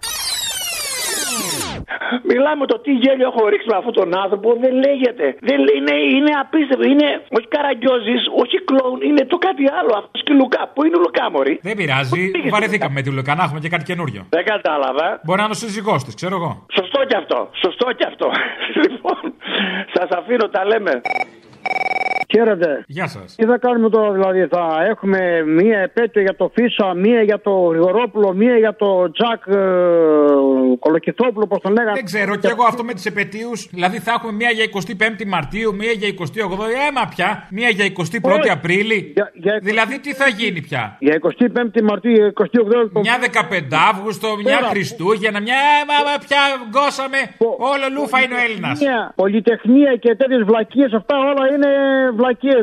[2.31, 5.25] Μιλάμε το τι γέλιο έχω ρίξει με αυτόν τον άνθρωπο, δεν λέγεται.
[5.49, 6.85] Δεν λέει, είναι, είναι απίστευτο.
[6.93, 9.91] Είναι όχι καραγκιόζης, όχι κλόουν, είναι το κάτι άλλο.
[10.01, 10.61] Αυτός και Λουκά.
[10.73, 12.21] Πού είναι ο Λουκά, Μωρή; Δεν πειράζει.
[12.55, 14.21] Βαρεθήκαμε με τη Λουκά να έχουμε και κάτι καινούριο.
[14.37, 15.07] Δεν κατάλαβα.
[15.25, 16.51] Μπορεί να είναι ο σύζυγός της, ξέρω εγώ.
[16.77, 17.39] Σωστό κι αυτό.
[17.63, 18.27] Σωστό κι αυτό.
[18.83, 19.21] λοιπόν,
[19.93, 21.01] σας αφήνω, τα λέμε.
[22.33, 22.83] Χαίρετε.
[22.87, 23.35] Γεια σας.
[23.35, 27.51] Τι θα κάνουμε τώρα, δηλαδή, θα έχουμε μία επέτειο για το Φίσα, μία για το
[27.51, 29.61] Γρηγορόπουλο, μία για το Τζακ ε,
[30.79, 31.91] Κολοκυθόπουλο, πώς τον λέγανε.
[31.93, 33.67] Δεν ξέρω, και εγώ αυτό με τις επαιτίους.
[33.71, 37.29] Δηλαδή θα έχουμε μία για 25η Μαρτίου, μία για 28η, έμα πια.
[37.51, 38.49] Μία για 21η Όχι.
[38.49, 38.99] Απρίλη.
[39.15, 42.99] Για- για 20 Δηλαδή τι θα γίνει πια; Για 25η Μαρτίου, 28η.
[43.07, 44.69] Μια 15 Αύγουστο, μια Πέρα.
[44.73, 45.59] Χριστούγεννα, μια.
[45.89, 47.19] Μα, μα, πια γκώσαμε.
[47.73, 48.77] Όλο λούφα είναι ο Έλληνας.
[48.79, 51.60] Πολυτεχνία, Πολυτεχνία και τέτοιες βλακίες, αυτά όλα είναι
[52.19, 52.61] βλακίες.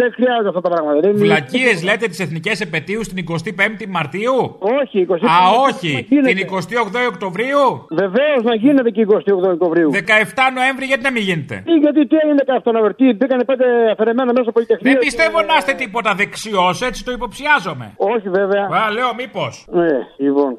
[0.00, 1.00] Δεν χρειάζεται αυτά τα πράγματα.
[1.00, 4.36] Δεν είναι- Βλακίες λέτε τις εθνικές επαιτίου την 25η Μαρτίου;
[4.80, 5.92] Όχι, 25η Α, Μαρτίου όχι.
[5.94, 6.28] να γίνεται.
[6.32, 7.62] Την 28η Οκτωβρίου;
[8.02, 9.90] Βεβαίως να γίνεται και 28 Οκτωβρίου.
[9.92, 13.44] 17 Νοέμβρη, γιατί να μην γίνεται; Τι, γιατί τι έγινε και αυτό να βρεθεί, μπήκανε
[13.44, 14.92] πέντε αφαιρεμένα μέσα πολυτεχνία.
[14.92, 17.86] Δεν πιστεύω να είστε τίποτα δεξιός, έτσι το υποψιάζομαι.
[17.96, 18.64] Όχι βέβαια.
[18.80, 19.52] Α, λέω μήπως.
[19.80, 19.92] Ναι,
[20.24, 20.50] λοιπόν.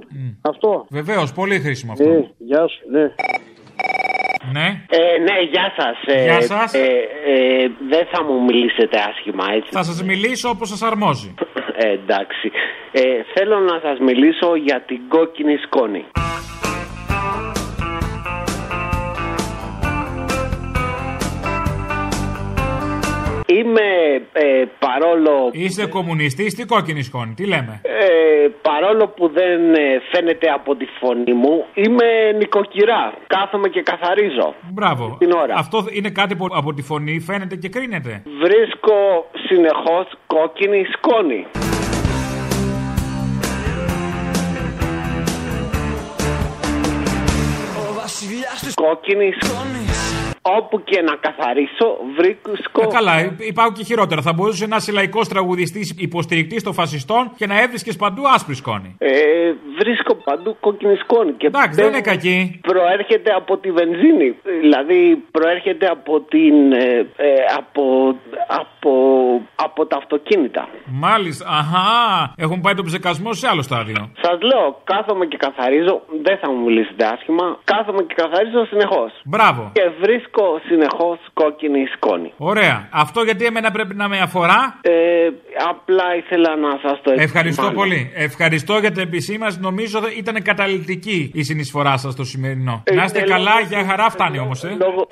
[0.42, 0.86] Αυτό.
[0.90, 2.10] Βεβαίως, πολύ χρήσιμο αυτό.
[2.10, 3.06] Ε, γεια σου, ναι.
[4.52, 4.68] Ναι.
[4.90, 6.16] Ε, ναι, γεια σας.
[6.16, 6.74] Ε, Γεια σας.
[6.74, 6.80] Ε,
[7.26, 9.70] ε, δεν θα μου μιλήσετε άσχημα, έτσι.
[9.72, 11.34] Θα σας μιλήσω όπως σας αρμόζει.
[11.76, 12.52] Ε, εντάξει.
[12.92, 13.02] Ε,
[13.34, 16.06] θέλω να σας μιλήσω για την κόκκινη σκόνη.
[23.58, 23.88] Είμαι
[24.34, 30.48] ε, παρόλο, Είστε κομμουνιστής, τι κόκκινη σκόνη, τι λέμε; ε, παρόλο που δεν ε, φαίνεται
[30.50, 33.14] από τη φωνή μου, είμαι νοικοκυρά.
[33.28, 34.56] Κάθομαι και καθαρίζω.
[34.72, 35.16] Μπράβο.
[35.20, 35.56] Την ώρα.
[35.58, 38.24] Αυτό είναι κάτι που από τη φωνή φαίνεται και κρίνεται.
[38.44, 41.46] Βρίσκω συνεχώς κόκκινη σκόνη.
[48.76, 50.21] Κόκκινη σκόνης.
[50.44, 52.82] Όπου και να καθαρίσω, βρίσκω.
[52.82, 54.22] Ε, καλά, υ- υπάρχουν και χειρότερα.
[54.22, 58.96] Θα μπορούσε να είσαι λαϊκός τραγουδιστής υποστηρικτής των φασιστών και να έβρισκες παντού άσπρη σκόνη.
[58.98, 59.10] Ε,
[59.80, 61.32] βρίσκω παντού κόκκινη σκόνη.
[61.32, 62.60] Και Εντάξει, δεν είναι κακή.
[62.62, 64.36] Προέρχεται από τη βενζίνη.
[64.62, 66.72] Δηλαδή, προέρχεται από την.
[66.74, 67.84] ε, ε, από,
[68.48, 68.92] από,
[69.56, 70.68] από τα αυτοκίνητα.
[70.86, 74.12] Μάλιστα, αχά, έχουν πάει τον ψεκασμό σε άλλο στάδιο.
[74.22, 76.02] Σας λέω, κάθομαι και καθαρίζω.
[76.24, 77.58] Δεν θα μου μιλήσετε άσχημα.
[77.64, 79.12] Κάθομαι και καθαρίζω συνεχώς.
[79.26, 79.72] Μπράβο.
[79.74, 80.30] Και βρίσκω
[80.68, 82.34] συνεχώς κόκκινη σκόνη.
[82.38, 82.88] Ωραία.
[82.92, 84.92] Αυτό γιατί εμένα πρέπει να με αφορά; Ε,
[85.70, 87.74] απλά ήθελα να σας το Ευχαριστώ επισημάνω.
[87.74, 88.12] πολύ.
[88.16, 89.60] Ευχαριστώ για την επισήμανση.
[89.60, 92.82] Νομίζω ότι ήταν καταληκτική η συνεισφορά σας στο σημερινό.
[92.84, 94.78] Ε, να είστε ε, καλά, λόγω- για χαρά φτάνει όμως, ε.
[94.80, 95.08] Λόγω...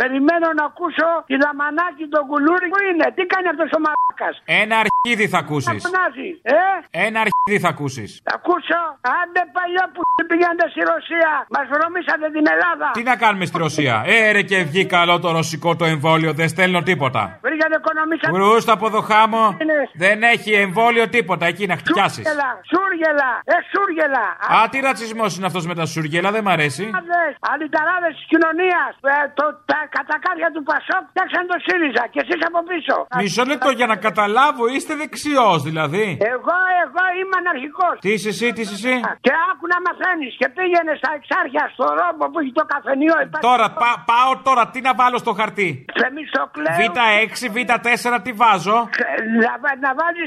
[0.00, 4.74] Περιμένω να ακούσω τη δαμανάκη τον κουλούρι που είναι; Τι κάνει αυτός ο μαλάκας; Ένα
[4.84, 5.80] αρχίδι θα ακούσεις.
[5.86, 6.62] Φωνάζεις, ε!
[7.06, 8.10] Ένα αρχίδι θα ακούσεις.
[8.28, 8.80] Θα ακούσω.
[9.18, 11.30] Άντε παλιά που πηγαίνετε στη Ρωσία.
[11.54, 12.86] Μας βρωμήσατε την Ελλάδα.
[12.96, 16.48] Τι να κάνουμε στη Ρωσία; Ε, ρε και βγει καλό το ρωσικό το εμβόλιο, δεν
[16.54, 17.22] στέλνω τίποτα.
[17.46, 18.32] Βρήκατε οικονομήσατε.
[18.36, 19.42] Βρούστα από το χάμο.
[20.04, 22.22] Δεν έχει εμβόλιο τίποτα εκεί να χτυπιάσει.
[22.22, 24.24] Σούργελα, σούργελα, ε, σούργελα.
[24.56, 26.84] Α, τι ρατσισμός είναι αυτός με τα σούργελα, δεν μ' αρέσει.
[27.52, 28.90] Αντιταράδες της κοινωνίας.
[29.70, 32.94] τα κατακάρια του Πασόκ φτιάξαν το ΣΥΡΙΖΑ και εσείς από πίσω.
[33.20, 36.04] Μισό λεπτό για να καταλάβω, είστε δεξιός δηλαδή.
[36.34, 37.94] Εγώ, εγώ είμαι αναρχικός.
[38.04, 38.94] Τι είσαι εσύ, τι είσαι εσύ;
[39.26, 43.14] Και άκου να μαθαίνεις και πήγαινε στα εξάρχεια στο ρόμπο που έχει το καφενείο.
[43.26, 45.70] υπάρχει- Τώρα, πα- πάω τώρα, τι να βάλω στο χαρτί;
[46.00, 46.76] Θεμιστοκλέο.
[46.78, 48.78] Β6, Β4, τι βάζω;
[49.44, 50.22] Να, βα- να βάλει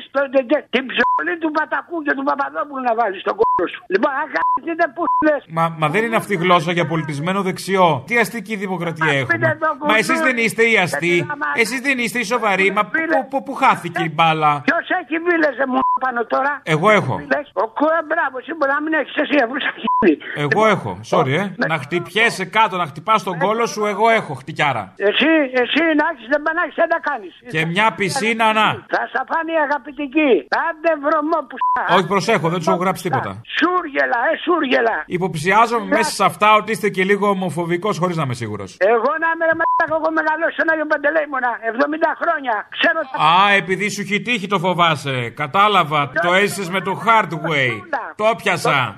[0.75, 3.81] την ψωλή του Πατακού και του Παπαδόπουλου να βάλει στον κόλλο σου.
[3.93, 5.41] Λοιπόν, αν χάσετε που λες.
[5.57, 7.87] Μα, μα δεν είναι αυτή η γλώσσα για πολιτισμένο δεξιό.
[8.07, 9.50] Τι αστική δημοκρατία έχουμε;
[9.87, 11.25] Μα εσείς δεν είστε οι αστεί.
[11.55, 12.71] Εσείς δεν είστε οι σοβαροί.
[12.71, 17.15] Μα πού, πού, πού χάθηκε η μπάλα; Ποιος έχει βίλεζε μου πάνω τώρα; Εγώ έχω.
[17.33, 19.90] Λες, Ο κουέ, μπράβο, εσύ μπορεί να μην έχεις εσύ αφού είσαι αρχίδι.
[20.35, 20.99] Εγώ έχω.
[21.11, 21.53] Sorry, ε.
[21.67, 24.93] Να χτυπιέσαι κάτω, να χτυπάς τον κόλο σου, εγώ έχω χτυκιάρα.
[24.97, 27.33] Εσύ, εσύ να έχεις δεν να έχεις, δεν τα κάνεις.
[27.53, 28.67] Και μια πισίνα, να.
[28.93, 30.31] Θα στα φάνει αγαπητική.
[30.67, 31.93] Άντε βρωμό που σ***.
[31.95, 33.31] Όχι, προσέχω, δεν τους έχω γράψει τίποτα.
[33.57, 34.95] Σούργελα, ε, σούργελα.
[35.05, 38.69] Υποψιάζομαι μέσα σε αυτά ότι είστε και λίγο ομοφοβικός χωρίς να είμαι σίγουρος.
[38.93, 41.51] Εγώ να είμαι ρε μαλάκα, έχω μεγαλώσει στον Άγιο Παντελέημονα.
[41.71, 42.55] 70 χρόνια.
[42.77, 45.15] Ξέρω τα Α, επειδή σου έχει τύχει το φοβάσαι.
[45.41, 46.11] Κατάλαβα.
[46.25, 47.71] Το έζησες με το hard way.
[48.15, 48.95] Το πιασα.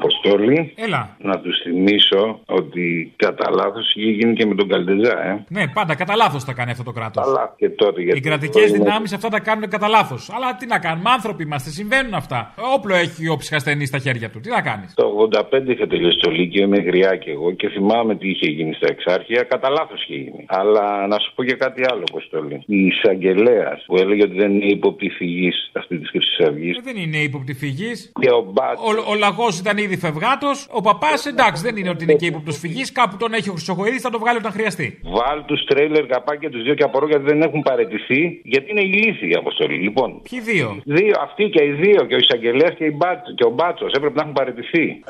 [0.00, 0.72] Pues Αποστόλη.
[0.76, 1.16] Έλα.
[1.18, 5.44] Να τους θυμίσω ότι κατά λάθος είχε γίνει και με τον Καλτεζά, ε.
[5.48, 7.26] Ναι, πάντα κατά λάθος τα κάνει αυτό το κράτος.
[7.26, 8.18] Αλλά και τότε γιατί.
[8.18, 10.30] Οι κρατικές δυνάμεις αυτά τα κάνουν κατά λάθος.
[10.30, 12.54] Αλλά τι να κάνουμε, άνθρωποι είμαστε, συμβαίνουν αυτά.
[12.74, 14.40] Όπλο έχει ο ψυχασθενής στα χέρια του.
[14.40, 14.94] Τι να κάνεις.
[14.94, 18.74] Το 85 είχα τελειώσει το Λύκειο, είμαι γριά κι εγώ και θυμάμαι τι είχε γίνει
[18.74, 19.42] στα εξάρχεια.
[19.42, 20.44] Κατά λάθος είχε γίνει.
[20.48, 22.62] Αλλά να σου πω και κάτι άλλο, Αποστόλη.
[22.66, 26.80] Η εισαγγελέας που έλεγε ότι δεν είναι ύποπτη φυγή αυτή τη Χρυσή Αυγή.
[26.82, 27.92] Δεν είναι ύποπτη φυγή.
[28.20, 28.84] Και ο Μπάτσο.
[28.84, 30.66] Ο, ο λαγός ήταν ήδη φευγάτος.
[30.70, 32.92] Ο παπάς εντάξει δεν είναι ότι είναι και ύποπτος φυγής.
[32.92, 35.00] Κάπου τον έχει ο Χρυσοχοίδης, θα το βγάλει όταν χρειαστεί.
[35.02, 39.28] Βάλ τους τρέιλερ καπάκια τους δύο και απορώ γιατί δεν έχουν παρετηθεί, γιατί είναι ηλίθιοι
[39.32, 39.76] η αποστολή.
[39.82, 43.44] Λοιπόν, Ποιοι δύο; δύο, αυτοί και οι δύο, και ο εισαγγελέας και, η Μπάτ- και
[43.44, 45.02] ο Μπάτσος έπρεπε να έχουν παρετηθεί.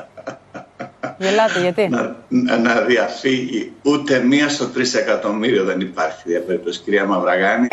[1.19, 3.71] Γελάτε, γιατί; να, να διαφύγει.
[3.83, 7.67] Ούτε μία στο τρεις εκατομμύριο δεν υπάρχει διαπέρίπτωση, κυρία Μαυραγάνη.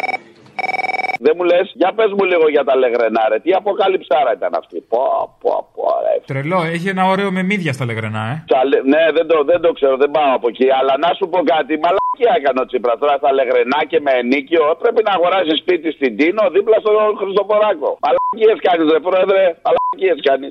[1.26, 3.38] Δεν μου λες, για πες μου λίγο για τα λεγρενά, ρε.
[3.44, 4.76] Τι αποκαλυψάρα ήταν αυτή.
[4.92, 5.02] Πω,
[5.42, 6.14] πω, πω, ρε.
[6.31, 8.35] Τρελό, έχει ένα ωραίο με μύδια στα λεγρενά, ε.
[8.48, 10.66] Τσαλε- Ναι, δεν το, δεν το ξέρω, δεν πάω από εκεί.
[10.78, 14.62] Αλλά να σου πω κάτι, μαλακία έκανε ο Τσίπρας τώρα στα λεγρενά και με ενίκιο.
[14.83, 17.88] Πρέπει να αγοράζει σπίτι στην Τίνο δίπλα στον Χριστοφοράκο.
[18.04, 19.78] Μαλακίες κάνεις, ρε πρόεδρε, μαλακίε κάνει.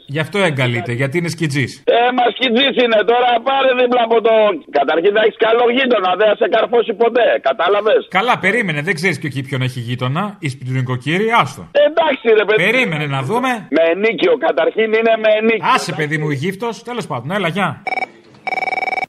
[0.06, 1.84] Γι' αυτό εγκαλείται, γιατί είναι σκιτζής.
[1.86, 4.32] Ε, μα κοιτζή είναι τώρα, πάρε δίπλα από το.
[4.80, 7.28] Καταρχήν να έχεις καλό γείτονα, δεν θα σε καρφώσει ποτέ.
[7.42, 10.24] Κατάλαβες; Καλά, περίμενε, δεν ξέρεις και εκεί ποιον έχει γείτονα.
[10.40, 11.68] Η σπιτού νοικοκύρη, άστο.
[11.88, 12.64] Εντάξει, ρε παιδί.
[12.64, 13.50] Περίμενε να δούμε.
[13.78, 15.70] Με ενίκιο, καταρχήν είναι με ενίκιο.
[15.74, 16.84] Άσε, παιδί μου, η γύφτος.
[16.84, 17.70] Τέλος πάντων, έλα, γεια.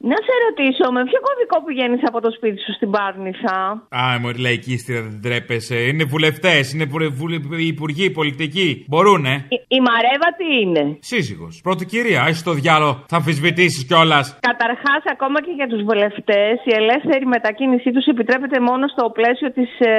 [0.01, 3.59] Να σε ρωτήσω, με ποιο κωδικό πηγαίνεις από το σπίτι σου στην Πάρνηθα;
[4.01, 5.77] Α, μωρή λαϊκίστηρα, δεν τρέπεσαι.
[5.89, 8.85] Είναι βουλευτές, είναι βουλε- βουλε- υπουργοί, πολιτικοί.
[8.89, 9.35] Μπορούνε.
[9.49, 11.61] Η, η Μαρέβα τι είναι; Σύζυγος.
[11.63, 13.05] Πρώτη κυρία, έχεις το διάλογο.
[13.09, 14.39] Θα αμφισβητήσεις κιόλας.
[14.41, 19.71] Καταρχάς, ακόμα και για τους βουλευτές, η ελεύθερη μετακίνησή τους επιτρέπεται μόνο στο πλαίσιο της
[19.79, 19.93] ε,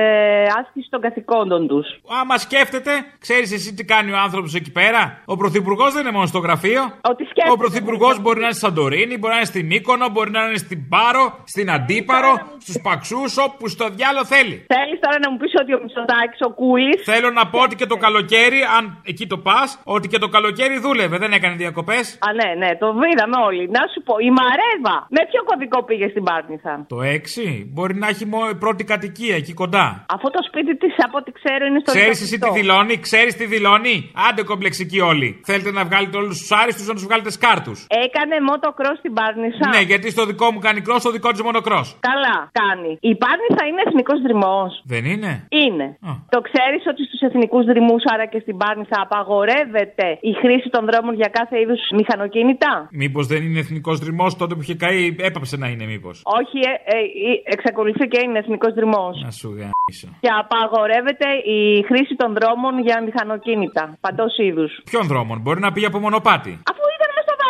[0.59, 1.87] άσκησης των καθηκόντων τους.
[2.21, 6.25] Άμα σκέφτεται, ξέρεις εσύ τι κάνει ο άνθρωπος εκεί πέρα; Ο πρωθυπουργός δεν είναι μόνο
[6.25, 6.81] στο γραφείο.
[7.11, 7.51] Ότι σκέφτεται.
[7.51, 10.57] Ο πρωθυπουργός μπορεί να είναι στη Σαντορίνη, μπορεί να είναι στην Μύκονο, μπορεί να είναι
[10.67, 12.31] στην Πάρο, στην Αντίπαρο,
[12.65, 14.55] στους Παξούς, όπου στο διάλογο θέλει.
[14.75, 16.93] Θέλεις τώρα να μου πεις ότι ο Μητσοτάκης, ο Κούλη.
[17.11, 20.75] Θέλω να πω ότι και το καλοκαίρι, αν εκεί το πας, ότι και το καλοκαίρι
[20.85, 22.05] δούλευε, δεν έκανε διακοπές.
[22.27, 23.63] Α, ναι, ναι, το είδαμε όλοι.
[23.77, 28.07] Να σου πω, η Μαρέβα, με ποιο κωδικό πήγε στην Πάρνηθα; Το 6 μπορεί να
[28.13, 29.85] έχει μόνο πρώτη κατοικία εκεί κοντά.
[30.15, 32.59] Αυτό το σπίτι της, από ό,τι ξέρω, είναι στο Ξέρεις εσύ τι Λιτοβιτό.
[32.59, 33.95] δηλώνει, ξέρεις τι δηλώνει;
[34.27, 35.29] Άντε κομπλεξικοί όλοι.
[35.49, 37.77] Θέλετε να βγάλετε όλους τους άριστους να τους βγάλετε σκάρτους.
[38.05, 39.67] Έκανε motocross στην Πάρνηθα.
[39.75, 41.81] Ναι, γιατί στο δικό μου κάνει κρό, στο δικό της μονοκρό.
[42.09, 42.91] Καλά, κάνει.
[43.11, 44.81] Η Πάρνηθα είναι εθνικός δρυμός.
[44.93, 45.97] Δεν είναι; Είναι.
[46.29, 51.13] Το ξέρεις ότι στους εθνικούς δρυμούς, άρα και στην Πάρνηθα, απαγορεύεται η χρήση των δρόμων
[51.15, 55.67] για κάθε είδους μηχανοκίνητα; Μήπως δεν είναι εθνικός δρυμός τότε που είχε καεί, έπαψε να
[55.67, 56.97] είναι μήπως; Όχι, ε, ε,
[57.31, 59.21] ε, εξακολουθεί και είναι εθνικός δρυμός.
[59.23, 60.07] Να σου γαμίσω.
[60.23, 63.97] Και απαγορεύεται η χρήση των δρόμων για μηχανοκίνητα.
[64.01, 64.71] Παντός είδους.
[64.91, 66.51] Ποιον δρόμο, μπορεί να πήγε από μονοπάτι.
[66.71, 66.83] Αφού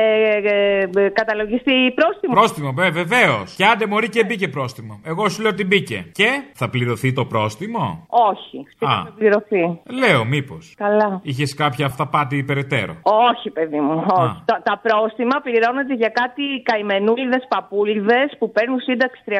[0.45, 2.35] ε, ε, καταλογιστεί πρόστιμο.
[2.35, 3.55] Πρόστιμο, ε, βεβαίως.
[3.57, 5.01] Και άντε μωρή και μπήκε πρόστιμο.
[5.05, 5.99] Εγώ σου λέω ότι μπήκε.
[6.12, 8.59] Και θα πληρωθεί το πρόστιμο; Όχι.
[8.59, 9.03] Α.
[9.05, 10.75] Θα πληρωθεί; Λέω, μήπως.
[10.77, 11.21] Καλά.
[11.23, 14.05] Είχες κάποια αυταπάτη υπεραιτέρω; Όχι, παιδί μου.
[14.07, 14.43] Όχι.
[14.45, 19.35] Τα, τα πρόστιμα πληρώνονται για κάτι καημενούλιδες παππούλιδες που παίρνουν σύνταξη 370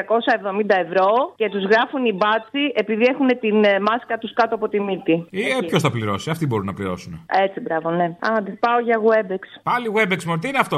[0.85, 4.79] ευρώ και τους γράφουν οι μπάτσι επειδή έχουν την ε, μάσκα τους κάτω από τη
[4.81, 5.25] μύτη.
[5.31, 7.11] Ε, ποιος θα πληρώσει, αυτοί μπορούν να πληρώσουν.
[7.45, 8.07] Έτσι, μπράβο, ναι.
[8.35, 9.43] Άντε, πάω για Webex.
[9.71, 10.77] Πάλι Webex μου, τι είναι αυτό,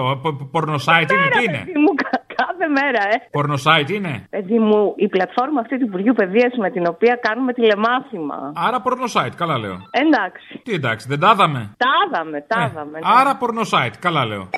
[0.51, 3.15] πορνοσάιτ είναι, τι είναι; Παιδί μου, κα- κάθε μέρα, ε.
[3.37, 8.37] Πορνοσάιτ είναι; Παιδί μου, η πλατφόρμα αυτή του Υπουργείου Παιδείας με την οποία κάνουμε τηλεμάθημα.
[8.67, 9.77] Άρα πορνοσάιτ, καλά λέω.
[9.91, 10.61] Εντάξει.
[10.63, 11.61] Τι εντάξει, δεν τα είδαμε.
[11.77, 12.97] Τα είδαμε, τα είδαμε.
[12.99, 13.07] ναι.
[13.19, 14.49] Άρα πορνοσάιτ, καλά λέω.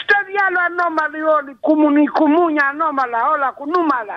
[0.00, 1.52] Στο διάλο ανώμαλοι όλοι.
[1.66, 4.16] Κουμουνι, κουμούνια ανώμαλα, όλα κουνούμαλα.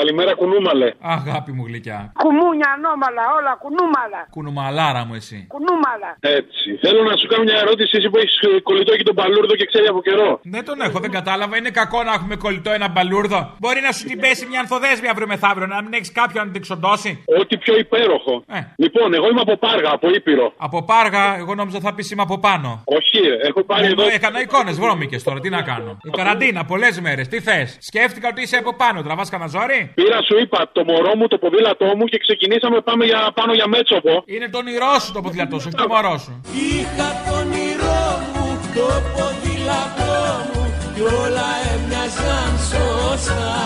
[0.00, 0.88] Καλημέρα, κουνούμαλε.
[1.16, 1.98] Αγάπη μου γλυκιά.
[2.22, 4.20] Κουμούνια ανώμαλα, όλα κουνούμαλα.
[4.36, 5.38] Κουνουμαλάρα μου εσύ.
[5.54, 6.10] Κουνούμαλα.
[6.38, 6.66] Έτσι.
[6.84, 8.36] Θέλω να σου κάνω μια ερώτηση, εσύ που έχεις
[8.68, 10.30] κολλητό και τον παλούρδο και ξέρει από καιρό.
[10.54, 11.56] Δεν τον έχω, δεν κατάλαβα.
[11.56, 13.40] Είναι κακό να έχουμε κολλητό ένα μπαλούρδο.
[13.62, 16.62] Μπορεί να σου την πέσει μια ανθοδέσμια αύριο μεθαύριο, να μην έχεις κάποιον να την
[16.66, 17.10] ξοντώσει.
[17.40, 18.34] Ό,τι πιο υπέροχο.
[18.56, 18.60] Ε.
[18.76, 20.52] Λοιπόν, εγώ είμαι από Πάργα, από Ήπειρο.
[20.56, 22.82] Από πάργα, εγώ νόμιζα θα πεις είμαι από πάνω.
[22.84, 24.14] Όχι, ρε, έχω πάρει Εγώ εδώ.
[24.14, 25.98] έκανα εικόνες βρώμικες τώρα, τι να κάνω.
[26.02, 30.18] Η καραντίνα, πολλές μέρες, τι θες; Σκέφτηκα ότι είσαι από πάνω, τραβάς κανένα ζόρι; Πήρα,
[30.28, 34.22] σου είπα, το μωρό μου, το ποδήλατό μου και ξεκινήσαμε πάμε για, πάνω για Μέτσοπο.
[34.26, 36.40] Είναι το όνειρό σου το ποδηλατό σου, όχι το μωρό σου.
[36.68, 40.16] Είχα το όνειρό μου, το ποδήλατό
[40.52, 40.62] μου
[40.94, 43.56] κι όλα έμοιαζαν σωστά.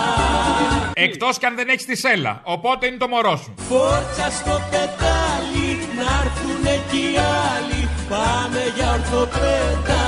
[0.93, 3.53] Εκτός κι αν δεν έχεις τη σέλα, οπότε είναι το μωρό σου.
[3.69, 7.17] Φόρτσα στο πετάλι, να έρθουνε κι οι
[7.51, 10.02] άλλοι, πάμε για ορθοπετάλιες.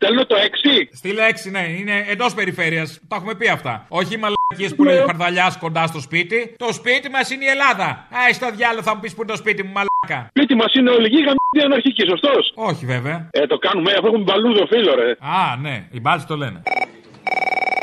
[0.00, 0.88] Στέλνω το 6.
[0.92, 3.00] Στείλε 6, ναι, είναι εντός περιφέρειας.
[3.08, 3.86] Τα έχουμε πει αυτά.
[3.88, 6.54] Όχι οι μαλακίες που λέει ο Χαρδαλιά κοντά στο σπίτι.
[6.58, 7.88] Το σπίτι μας είναι η Ελλάδα.
[8.18, 10.26] Α, στο διάλογο θα μου πεις που είναι το σπίτι μου, μαλάκα.
[10.28, 12.52] Σπίτι μας είναι όλη γη γαμμένη αναρχική, σωστός.
[12.54, 13.28] Όχι βέβαια.
[13.32, 15.10] Ε, το κάνουμε, αφού έχουμε μπαλούδο φίλο, ρε.
[15.40, 16.62] Α, ναι, οι μπάλτοι το λένε.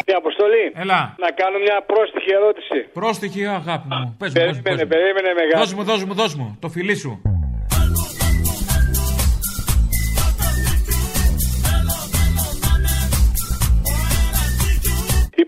[0.05, 0.65] Η αποστολή.
[0.83, 1.15] Έλα.
[1.25, 2.77] Να κάνω μια πρόστιχη ερώτηση.
[2.93, 4.15] Πρόστιχη αγάπη μου.
[4.19, 4.87] Πες μου, πες μου, πες Περίμενε, μου.
[4.93, 5.57] περίμενε μεγάλη.
[5.61, 6.57] Δώσ' μου, δώσ' μου, δώσ' μου.
[6.61, 7.21] Το φιλί σου.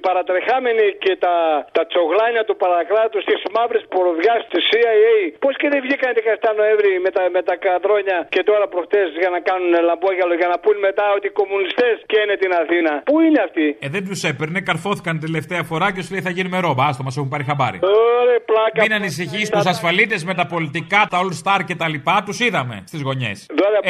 [0.08, 1.36] Παρατρεχάμενοι και τα,
[1.78, 6.91] τα τσογλάνια του παρακράτους στι μαύρε ποροδιά της CIA, πώς και δεν βγήκαν 17 Νοέμβρη
[7.06, 10.76] με τα, με τα καδρόνια και τώρα προχτές για να κάνουν λαμπόγιαλο για να πούν
[10.88, 12.91] μετά ότι οι κομμουνιστές καίνε την Αθήνα.
[13.10, 16.58] Πού είναι αυτοί; Ε, δεν τους έπαιρνε, καρφώθηκαν τελευταία φορά και σου λέει θα γίνουμε
[16.65, 16.84] ρόμπα.
[16.89, 17.80] Άστο, μας έχουν πάρει χαμπάρι.
[18.20, 18.80] Ωραία, πλάκα.
[18.86, 22.76] Μην ανησυχείς τους ασφαλίτες με τα πολιτικά, τα All Star και τα λοιπά, τους είδαμε
[22.89, 23.38] στις γωνιές.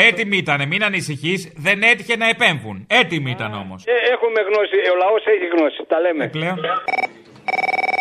[0.07, 2.75] Έτοιμοι ήταν, μην ανησυχείς, δεν έτυχε να επέμβουν.
[3.01, 3.79] Έτοιμοι ήταν όμως.
[3.85, 5.79] Ε, έχουμε γνώση, ο λαός έχει γνώση.
[5.93, 6.27] Τα λέμε.
[6.27, 6.57] Πλέον.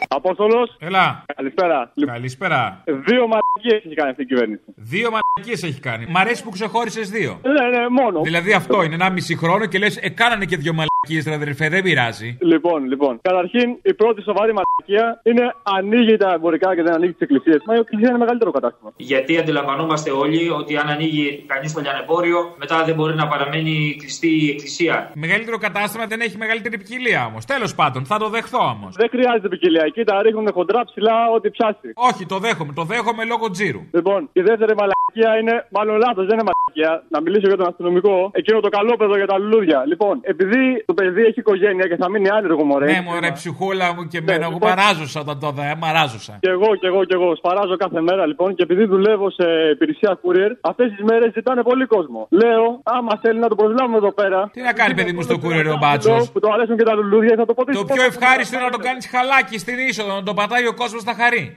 [0.08, 0.76] Απόστολος.
[0.78, 1.24] Έλα.
[1.36, 1.92] Καλησπέρα.
[2.06, 2.82] Καλησπέρα.
[2.84, 4.62] Δύο μαλακίες έχει κάνει αυτή η κυβέρνηση.
[4.76, 6.06] Δύο μαλακίες έχει κάνει.
[6.08, 7.40] Μ' αρέσει που ξεχώρισες δύο.
[7.42, 8.20] Ναι, ναι, μόνο.
[8.20, 10.95] Δηλαδή αυτό είναι ένα μισή χρόνο και λες, ε, κάνανε και δύο μαλακίε,
[11.28, 12.38] ρε αδερφέ, δεν πειράζει.
[12.40, 13.18] Λοιπόν, λοιπόν.
[13.22, 17.60] Καταρχήν, η πρώτη σοβαρή μαλακία είναι ανοίγει τα εμπορικά και δεν ανοίγει τις εκκλησίες.
[17.66, 18.92] Μα η εκκλησία είναι μεγαλύτερο κατάστημα.
[18.96, 24.30] Γιατί αντιλαμβανόμαστε όλοι ότι αν ανοίγει κανείς το λιανεμπόριο, μετά δεν μπορεί να παραμένει κλειστή
[24.46, 25.10] η εκκλησία.
[25.14, 27.44] Μεγαλύτερο κατάστημα δεν έχει μεγαλύτερη ποικιλία όμως.
[27.44, 28.94] Τέλος πάντων, θα το δεχθώ όμως.
[28.96, 29.82] Δεν χρειάζεται ποικιλία.
[29.86, 31.88] Εκεί τα ρίχνουν χοντρά ψηλά ό,τι πιάσει.
[31.94, 32.72] Όχι, το δέχομαι.
[32.72, 33.82] Το δέχομαι λόγω τζίρου.
[33.92, 36.92] Λοιπόν, η δεύτερη μαλακία είναι, μάλλον λάθος, δεν είναι μαλακία.
[37.08, 38.30] Να μιλήσω για τον αστυνομικό.
[38.40, 39.78] Εκείνο το καλό παιδό για τα λουλούδια.
[39.86, 42.86] Λοιπόν, επειδή το παιδί έχει οικογένεια και θα μείνει άνεργο μωρέ.
[42.92, 44.44] Ναι, μωρέ, ψυχούλα μου και εμένα.
[44.44, 44.68] Εγώ λοιπόν.
[44.68, 46.34] μαράζωσα όταν το δω, μαράζωσα.
[46.44, 47.28] Και εγώ, και εγώ, και εγώ.
[47.40, 51.86] Σπαράζω κάθε μέρα λοιπόν και επειδή δουλεύω σε υπηρεσία courier, αυτές τις μέρες ζητάνε πολύ
[51.94, 52.20] κόσμο.
[52.30, 52.64] Λέω,
[52.96, 54.50] άμα θέλει να το προσλάβουμε εδώ πέρα.
[54.52, 57.34] Τι να κάνει, παιδί μου, στο courier ο μπάτσος; Που το αρέσουν και τα λουλούδια,
[57.36, 57.78] θα το ποτίσει.
[57.78, 61.04] Το πιο ευχάριστο είναι να το κάνεις χαλάκι στην είσοδο, να το πατάει ο κόσμος
[61.04, 61.56] να χαρεί.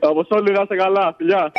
[0.12, 1.14] Αποστόλη, να είστε καλά.
[1.16, 1.52] Φιλιά.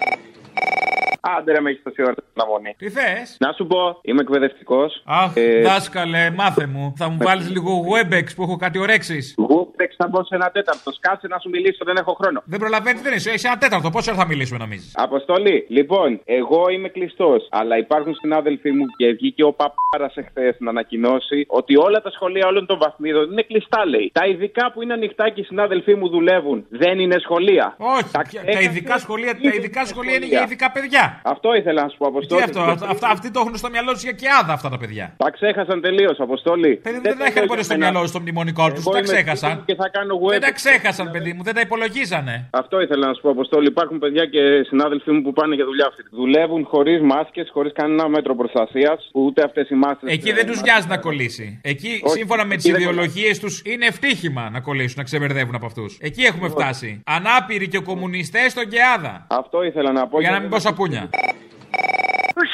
[1.25, 2.75] Άντε ρε με έχεις τόση ώρα την αναμονή.
[2.77, 5.01] Τι θες; Να σου πω, είμαι εκπαιδευτικός.
[5.05, 5.33] Αχ,
[5.63, 6.93] δάσκαλε, μάθε μου.
[6.97, 9.19] Θα μου βάλεις λίγο Webex που έχω κάτι ωρέξει.
[9.49, 10.91] Webex θα μπω σε ένα τέταρτο.
[10.91, 12.41] Σκάσε να σου μιλήσω, δεν έχω χρόνο.
[12.45, 13.29] Δεν προλαβαίνεις, δεν είσαι.
[13.31, 13.89] Έχει ένα τέταρτο.
[13.89, 17.47] Πόσο ώρα θα μιλήσουμε, νομίζεις; Αποστολή, λοιπόν, εγώ είμαι κλειστός.
[17.51, 22.47] Αλλά υπάρχουν συνάδελφοί μου και βγήκε ο παπάρας εχθές να ανακοινώσει ότι όλα τα σχολεία
[22.47, 24.11] όλων των βαθμίδων είναι κλειστά, λέει.
[24.13, 27.75] Τα ειδικά που είναι ανοιχτά και οι συνάδελφοί μου δουλεύουν δεν είναι σχολεία.
[27.77, 28.21] Όχι, τα,
[28.53, 31.21] τα ειδικά σχολεία, τα ειδικά σχολεία είναι για ειδικά παιδιά.
[31.23, 32.41] Αυτό ήθελα να σου πω, Αποστόλη.
[32.41, 34.77] Τι αυτό, αυτά, αυτά, αυτοί το έχουν στο μυαλό τους για και άδα αυτά τα
[34.77, 35.13] παιδιά.
[35.17, 36.75] Τα ξέχασαν τελείως, Αποστόλη.
[36.75, 39.63] Παιδί, δεν, δεν είχαν πολύ στο μυαλό τους στο μνημονικό τους, τα ξέχασαν.
[39.65, 40.29] Και θα κάνω web.
[40.35, 42.35] Δεν τα ξέχασαν, παιδί μου, δεν τα υπολογίζανε.
[42.51, 43.67] Αυτό ήθελα να σου πω, Αποστόλη.
[43.67, 46.01] Υπάρχουν παιδιά και συνάδελφοί μου που πάνε για δουλειά αυτή.
[46.11, 50.05] Δουλεύουν χωρίς μάσκες, χωρίς κανένα μέτρο προστασίας, ούτε αυτές οι μάσκε.
[50.17, 51.59] Εκεί δεν τους νοιάζει να κολλήσει.
[51.63, 55.55] Εκεί, Όχι, σύμφωνα με εκεί τις δεν ιδεολογίες τους, είναι ευτύχημα να κολλήσουν, να ξεμπερδεύουν
[55.55, 55.97] από αυτούς.
[56.01, 57.03] Εκεί έχουμε φτάσει.
[57.05, 59.27] Ανάπηροι και κομμουνιστές στον Κεάδα.
[59.29, 60.19] Αυτό ήθελα να πω.
[60.19, 61.09] Για να μην πω σαπούνια.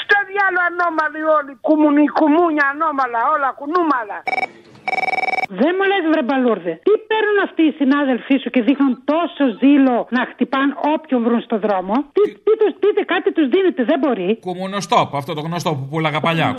[0.01, 1.53] Στο διάλογο ανώμαλοι όλοι.
[1.67, 4.17] Κουμουνι, κουμούνια ανώμαλα, όλα κουνούμαλα.
[5.57, 6.73] Δεν μου λες βρε μπαλούρδε.
[6.87, 11.57] Τι παίρνουν αυτοί οι συνάδελφοί σου και δείχνουν τόσο ζήλο να χτυπάν όποιον βρουν στο
[11.65, 14.39] δρόμο; Τι, τι τους πείτε, κάτι τους δίνετε, δεν μπορεί.
[14.41, 16.49] Κουμουνοστόπ, αυτό το γνωστό που πουλάγα παλιά.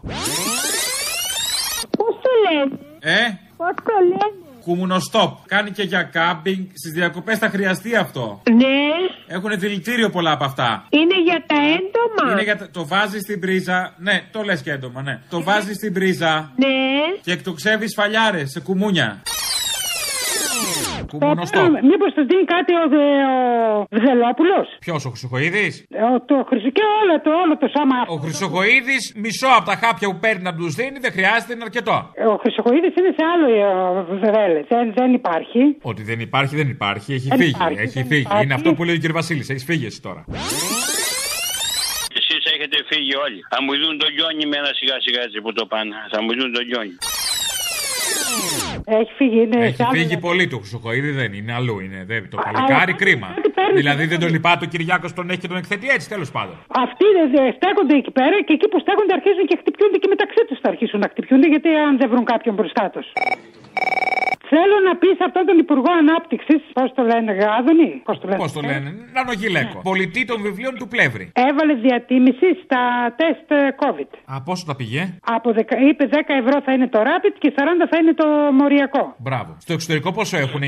[1.99, 2.75] Πώς το λένε;
[3.17, 3.21] Ε,
[3.57, 5.37] Πώς το λένε; Κουμουνοστόπ.
[5.47, 6.67] Κάνει και για κάμπινγκ.
[6.75, 8.43] Στις διακοπές θα χρειαστεί αυτό.
[8.51, 9.35] Ναι.
[9.35, 10.87] Έχουν δηλητήριο πολλά από αυτά.
[10.91, 12.33] Είναι για τα έντομα.
[12.33, 13.95] Είναι για τα- το βάζεις στην πρίζα.
[13.99, 15.21] Ναι, το λες και έντομα, ναι.
[15.31, 16.67] Το βάζεις στην πρίζα Ναι.
[17.23, 19.23] και εκτοξεύεις φαλιάρες σε κουμούνια.
[21.13, 21.71] Κουμουνοστόπ.
[21.91, 23.37] Μήπως του δίνει κάτι ο, Δε, ο
[23.97, 25.67] Βδελόπουλος; Ποιος, ο Χρυσοχοίδη.
[26.31, 27.99] Το χρυσό και όλο το, όλο το σώμα.
[28.15, 31.97] Ο Χρυσοχοίδη, μισό από τα χάπια που παίρνει να τους δίνει, δεν χρειάζεται, είναι αρκετό.
[32.33, 33.69] Ο Χρυσοχοίδη είναι σε άλλο ε,
[34.21, 34.61] βδέλε.
[34.73, 35.63] Δεν, δεν υπάρχει.
[35.91, 37.09] Ότι δεν υπάρχει, δεν υπάρχει.
[37.19, 37.51] Έχει Δεν φύγει.
[37.59, 38.21] υπάρχει, έχει δεν φύγει.
[38.27, 38.45] υπάρχει.
[38.45, 39.13] Είναι αυτό που λέει ο κ.
[39.13, 39.47] Βασίλης.
[39.53, 40.23] Έχεις φύγει εσύ τώρα.
[42.19, 43.41] Εσείς έχετε φύγει όλοι.
[43.53, 45.95] Θα μου δουν το λιόνι με ένα σιγά σιγά έτσι που το πάνε.
[46.13, 46.95] Θα μου δουν το λιόνι.
[49.01, 49.99] Έχει φύγει, είναι Έχει σε άλλο.
[49.99, 51.81] φύγει πολύ το Χρυσοχοίδη, δεν είναι αλλού.
[51.85, 53.29] Είναι, δεν, το παλικάρι κρίμα.
[53.75, 56.55] Δηλαδή δεν τον λυπάται ο Κυριάκο, τον έχει και τον εκθέτει έτσι, τέλος πάντων.
[56.85, 60.41] Αυτοί δε- δε- στέκονται εκεί πέρα και εκεί που στέκονται αρχίζουν και χτυπιούνται και μεταξύ
[60.49, 63.07] τους θα αρχίσουν να χτυπιούνται γιατί αν δεν βρουν κάποιον μπροστά τους.
[64.53, 68.41] Θέλω να πεις σε αυτόν τον Υπουργό Ανάπτυξης, πώς το λένε, Γάδονη, πώς το λένε.
[68.45, 69.79] Πώς το λένε, Νανογιλέκο.
[69.91, 71.25] Πολιτή των βιβλίων του Πλεύρη.
[71.49, 72.81] Έβαλε διατίμηση στα
[73.21, 74.11] τεστ ε, COVID.
[74.33, 75.03] Α, πόσο τα πήγε;
[75.37, 78.27] Από δεκα- είπε 10 ευρώ θα είναι το rapid και 40 θα είναι το
[78.61, 79.05] μοριακό.
[79.19, 79.51] Μπράβο.
[79.65, 80.67] Στο εξωτερικό πόσο έχουν, 20.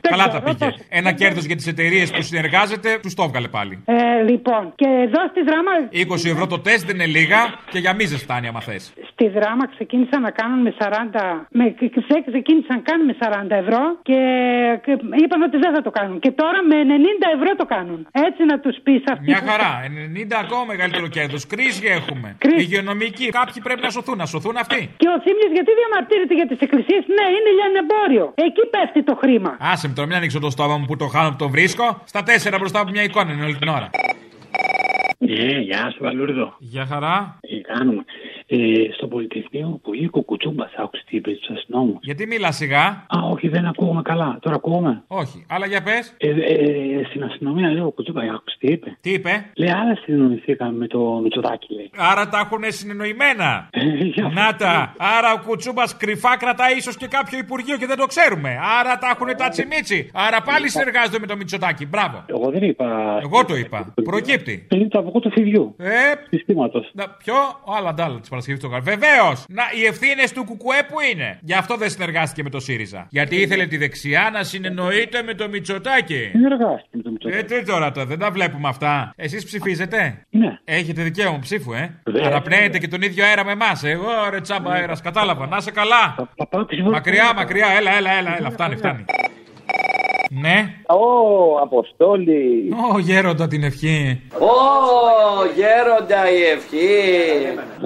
[0.00, 0.68] Καλά τα πήγε.
[0.88, 3.74] Ένα κέρδος για τις εταιρείες που συνεργάζεται, τους το έβγαλε πάλι.
[3.84, 7.94] Ε, λοιπόν, και εδώ στη δράμα, 20 ευρώ το τεστ δεν είναι λίγα και για
[7.94, 8.92] μίζες φτάνει άμα θες.
[9.12, 11.46] στη δράμα ξεκίνησαν να κάνουν με 40.
[11.50, 14.18] Με, ξε- ξεκίνησαν να κάνουν με 40 ευρώ και,
[14.84, 14.92] και
[15.22, 16.18] είπαν ότι δεν θα το κάνουν.
[16.24, 18.00] Και τώρα με 90 ευρώ το κάνουν.
[18.28, 19.24] Έτσι να τους πεις αυτοί.
[19.30, 19.70] Μια που- χαρά.
[19.84, 21.46] 90 ακόμα μεγαλύτερο κέρδος.
[21.46, 22.28] Κρίση έχουμε.
[22.58, 23.26] Υγειονομική.
[23.40, 24.16] Κάποιοι πρέπει να σωθούν.
[24.16, 24.80] Να σωθούν αυτοί.
[25.02, 28.26] Και ο Θήμιος γιατί διαμαρτύρεται για τις εκκλησίες; Ναι, είναι λιανεμπόριο.
[28.46, 29.56] Εκεί πέφτει το χρήμα.
[29.60, 31.86] Άσε με τώρα, μην ανοίξω το στόμα μου που το χάνω που το βρίσκω.
[32.04, 33.90] Στα τέσσερα μπροστά από μια εικόνα είναι όλη την ώρα.
[35.18, 36.54] Ε, γεια σου, Βαλούρδο.
[36.58, 37.38] Για χαρά.
[37.40, 38.04] Τι κάνουμε;
[38.52, 38.56] Ε,
[38.96, 41.98] στο Πολυτεχνείο που βγήκε ο Κουτσούμπα, άκουσε τι είπε στου αστυνόμου.
[42.02, 44.38] Γιατί μιλάς σιγά; Α, όχι, δεν ακούγαμε καλά.
[44.40, 45.02] Τώρα ακούγαμε.
[45.06, 45.44] Όχι.
[45.48, 46.14] Αλλά για πες.
[46.18, 50.76] Ε, ε, στην αστυνομία λέει ο Κουτσούμπα, άκουσε τι είπε; Τι είπε; Λέει, άλλα συνεννοηθήκαμε
[50.78, 51.90] με το Μητσοτάκι, λέει.
[51.96, 53.68] Άρα τα έχουν συνεννοημένα.
[53.70, 53.80] Ε,
[54.34, 54.94] Να τα.
[54.98, 58.58] Άρα ο Κουτσούμπα κρυφά κρατάει ίσως και κάποιο υπουργείο και δεν το ξέρουμε.
[58.80, 60.10] Άρα τα έχουν τα τσιμίτσι.
[60.14, 61.86] Άρα πάλι συνεργάζονται με το Μητσοτάκι.
[61.86, 62.24] Μπράβο.
[62.26, 63.18] Εγώ δεν είπα.
[63.22, 63.94] Εγώ το είπα.
[64.04, 64.66] Προκύπτει.
[64.70, 65.74] Είναι το αυγό του φιδιού.
[65.78, 65.90] Ε,
[66.30, 66.90] Συστήματος.
[66.92, 67.34] να, ποιο;
[67.64, 68.82] Ο άλλα ντάλα της Παρασκευή του Γαρ.
[68.82, 69.44] Βεβαίως!
[69.48, 73.06] Να, οι ευθύνες του Κουκουέ που είναι; Γι' αυτό δεν συνεργάστηκε με το ΣΥΡΙΖΑ.
[73.10, 76.28] Γιατί ήθελε τη δεξιά να συνεννοείται με το Μητσοτάκι.
[76.30, 77.54] Συνεργάστηκε με το Μητσοτάκι.
[77.54, 79.12] Ε, τι τώρα τώρα, δεν τα βλέπουμε αυτά.
[79.16, 80.58] Εσείς ψηφίζετε; Ναι.
[80.64, 82.26] Έχετε δικαίωμα ψήφου, ε; Βέβαια.
[82.26, 83.84] Αναπνέετε και τον ίδιο αέρα με εμάς.
[83.84, 85.46] Εγώ ρε τσάμπα αέρας, κατάλαβα.
[85.46, 86.28] Να σε καλά.
[86.66, 86.90] ψηφίζω.
[86.90, 88.50] Μακριά, μακριά, έλα, έλα, έλα, έλα.
[88.50, 89.04] Φτάνει, φτάνει.
[90.32, 90.74] Ναι.
[90.86, 91.04] Ω,
[91.62, 92.72] Αποστόλη.
[92.94, 94.20] Ω, γέροντα την ευχή.
[94.38, 94.56] Ω,
[95.56, 96.88] γέροντα η ευχή.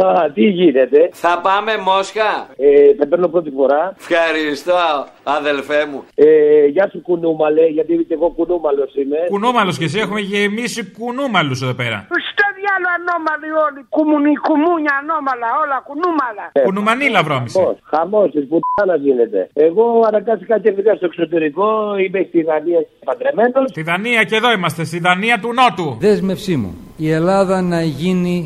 [0.06, 1.08] Α, τι γίνεται.
[1.12, 3.94] Θα πάμε Μόσχα; Ε, δεν παίρνω πρώτη φορά.
[3.98, 6.04] Ευχαριστώ, αδελφέ μου.
[6.14, 6.26] Ε,
[6.66, 9.18] γεια σου κουνούμαλε, γιατί και εγώ κουνούμαλος είμαι.
[9.28, 12.06] Κουνούμαλος κι εσύ, έχουμε γεμίσει κουνούμαλους εδώ πέρα.
[12.32, 13.80] Στο διάλογο ανώμαλοι όλοι.
[13.94, 16.44] Κουμουνι, κουμούνια ανώμαλα, όλα κουνούμαλα.
[16.66, 17.60] Κουνουμανίλα βρώμησε.
[17.92, 19.40] Χαμός της πουτάνας γίνεται.
[19.66, 21.68] Εγώ αναγκάστηκα και πήγα στο εξωτερικό,
[22.02, 23.64] είμαι στη Δανία παντρεμένος.
[23.74, 25.88] Στη Δανία και εδώ είμαστε, στη Δανία του Νότου.
[26.06, 26.70] Δέσμευσή μου.
[26.96, 28.36] Η Ελλάδα να γίνει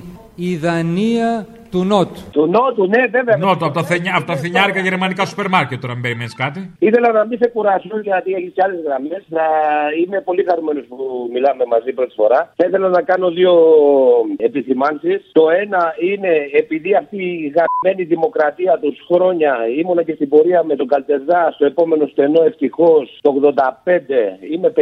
[0.48, 2.20] η Δανία του Νότου.
[2.32, 3.36] Του Νότου, ναι, βέβαια.
[3.36, 6.60] Νότου, από τα, θενιά, από τα φθηνιάρικα γερμανικά σούπερ μάρκετ τώρα, μην περιμένεις κάτι.
[6.78, 9.22] Ήθελα να μην σε κουράσω γιατί έχεις και άλλες γραμμές.
[9.28, 9.44] Να
[10.00, 10.96] είμαι πολύ χαρούμενος που
[11.32, 12.52] μιλάμε μαζί πρώτη φορά.
[12.56, 13.52] Θα ήθελα να κάνω δύο
[14.36, 15.30] επισημάνσεις.
[15.32, 20.76] Το ένα είναι επειδή αυτή η γαμμένη δημοκρατία τους χρόνια ήμουνα και στην πορεία με
[20.76, 24.38] τον Καλτεζά στο επόμενο στενό ευτυχώς το 85.
[24.52, 24.80] Είμαι 50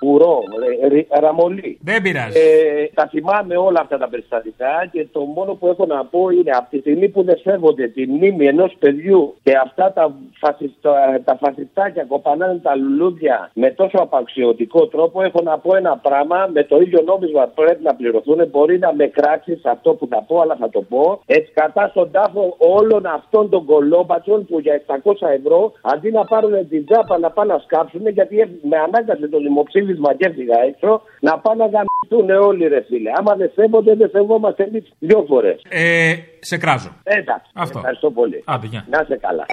[0.00, 0.38] πουρό,
[0.82, 1.78] ε, ρι- ραμολί.
[1.82, 2.38] Δεν πειράζει.
[2.38, 6.50] Ε, τα θυμάμαι όλα αυτά τα περιστατικά και το μόνο που έχω να πω είναι
[6.50, 11.38] από τη στιγμή που δεν σέβονται τη μνήμη ενός παιδιού και αυτά τα, φασιστα, τα
[11.40, 16.48] φασιστάκια κοπανάνε τα λουλούδια με τόσο απαξιωτικό τρόπο, έχω να πω ένα πράγμα.
[16.52, 18.48] Με το ίδιο νόμισμα πρέπει να πληρωθούν.
[18.50, 21.20] Μπορεί να με κράξεις αυτό που θα πω, αλλά θα το πω.
[21.26, 26.68] Έτσι, κατά στον τάφο όλων αυτών των κολόμπατσων που για 700 ευρώ αντί να πάρουν
[26.68, 31.38] την τζάπα να πάνε να σκάψουν, γιατί με ανάγκασε το δημοψήφισμα και έφυγα έξω, να
[31.38, 33.10] πάνε να γαμιστούν όλοι ρε φίλε.
[33.18, 35.62] Άμα δεν σέβονται, δεν σεβόμαστε εμείς δυο φορές.
[35.68, 35.95] Ε,
[36.40, 36.96] σε κράζω.
[37.02, 37.50] Εντάξει.
[37.54, 37.78] Αυτό.
[37.78, 38.42] Ευχαριστώ πολύ.
[38.46, 38.86] Άντε, γεια.
[38.90, 39.46] Να είσαι καλά.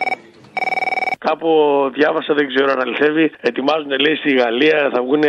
[1.27, 1.49] Κάπου
[1.93, 3.31] διάβασα, δεν ξέρω αν αληθεύει.
[3.49, 5.23] Ετοιμάζουν, λέει, στη Γαλλία θα βγουν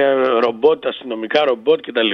[0.47, 2.12] ρομπότ, αστυνομικά ρομπότ κτλ.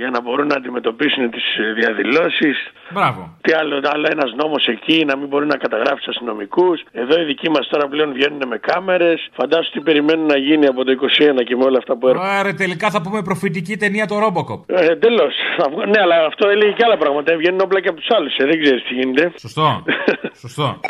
[0.00, 1.44] για να μπορούν να αντιμετωπίσουν τις
[1.74, 2.56] διαδηλώσεις.
[2.90, 3.36] Μπράβο.
[3.40, 6.82] Τι άλλο, άλλο ένας νόμος εκεί να μην μπορεί να καταγράφει τους αστυνομικούς.
[6.92, 9.28] Εδώ οι δικοί μας τώρα πλέον βγαίνουν με κάμερες.
[9.32, 12.28] Φαντάσου τι περιμένουν να γίνει από το 21 και με όλα αυτά που έρχονται.
[12.28, 14.60] Άρα τελικά θα πούμε προφητική ταινία το Robocop.
[14.66, 15.34] Ε, Εντελώς.
[15.92, 17.36] Ναι, αλλά αυτό έλεγε και άλλα πράγματα.
[17.36, 18.36] Βγαίνουν όπλα και από τους άλλους.
[18.36, 19.32] Ε, δεν ξέρεις τι γίνεται.
[19.38, 19.84] Σωστό.
[20.44, 20.80] Σωστό.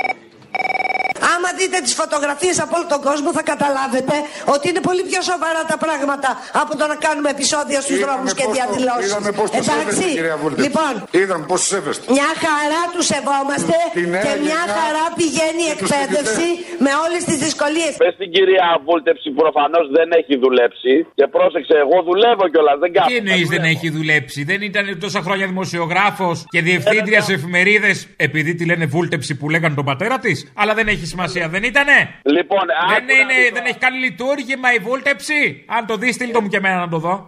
[1.46, 4.14] Άμα δείτε τις φωτογραφίες από όλο τον κόσμο θα καταλάβετε
[4.54, 6.30] ότι είναι πολύ πιο σοβαρά τα πράγματα
[6.62, 9.08] από το να κάνουμε επεισόδια στους δρόμους και διαδηλώσεις.
[9.10, 10.64] Είδαμε πώς το Εντάξει, σέβεστε, κυρία Βούλτεψη.
[10.66, 12.04] λοιπόν, Είδαμε πώς το σέβεστε.
[12.16, 16.48] μια χαρά τους σεβόμαστε Τη νέα και μια γενιά χαρά πηγαίνει η και τους εκπαίδευση
[16.84, 17.92] με όλες τις δυσκολίες.
[18.02, 20.92] Πες στην κυρία Βούλτεψη προφανώς δεν έχει δουλέψει.
[21.18, 23.08] Και πρόσεξε, εγώ δουλεύω κιόλας, δεν κάνω.
[23.10, 28.50] Τι εννοείς δεν έχει δουλέψει, δεν ήταν τόσα χρόνια δημοσιογράφος και διευθύντριας σε εφημερίδες επειδή
[28.58, 30.36] τη λένε βούλτεψη που λέγανε τον πατέρα της.
[30.60, 33.50] Αλλά δεν έχει σημασία, δεν ήτανε; Λοιπόν, δεν, άκου να είναι, δεις.
[33.52, 36.88] δεν έχει κάνει λειτουργήμα η βούλτεψη; Αν το δεις, στείλ το μου και εμένα να
[36.88, 37.26] το δω.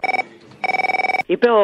[1.29, 1.63] Είπε ο,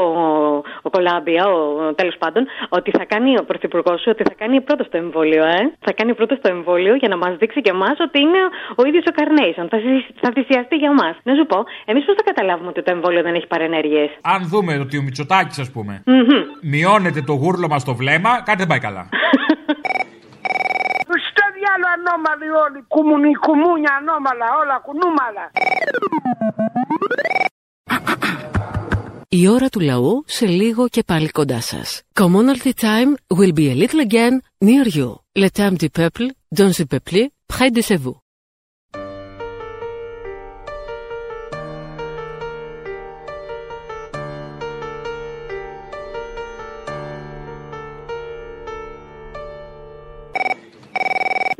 [0.83, 4.89] ο Κολάμπια, ο, τέλος πάντων, ότι θα κάνει ο πρωθυπουργός σου, ότι θα κάνει πρώτο
[4.89, 5.61] το εμβόλιο, ε.
[5.81, 8.39] Θα κάνει πρώτο το εμβόλιο για να μας δείξει και εμάς ότι είναι
[8.75, 9.69] ο ίδιος ο Καρνέισον.
[9.69, 11.17] Θα, θυσ- θα θυσιαστεί για εμά.
[11.23, 14.79] Να σου πω, εμείς πώς θα καταλάβουμε ότι το εμβόλιο δεν έχει παρενέργειες; Αν δούμε
[14.79, 16.03] ότι ο Μητσοτάκης, ας πούμε,
[16.63, 19.09] μειώνεται το γούρλωμα στο βλέμμα, κάτι δεν πάει καλά.
[21.73, 22.85] Στο διάλο ανώμαλοι όλοι.
[22.89, 25.45] Κουμουνι, κουμούνια ανώμαλα, όλα κουνούμαλα.
[29.29, 32.03] Η ώρα του λαού σε λίγο και πάλι κοντά σας.
[32.21, 35.11] Commonalty time will be a little again near you.
[35.43, 36.27] Le temps du peuple,
[36.59, 37.21] dans le peuple,
[37.53, 38.22] près de chez vous.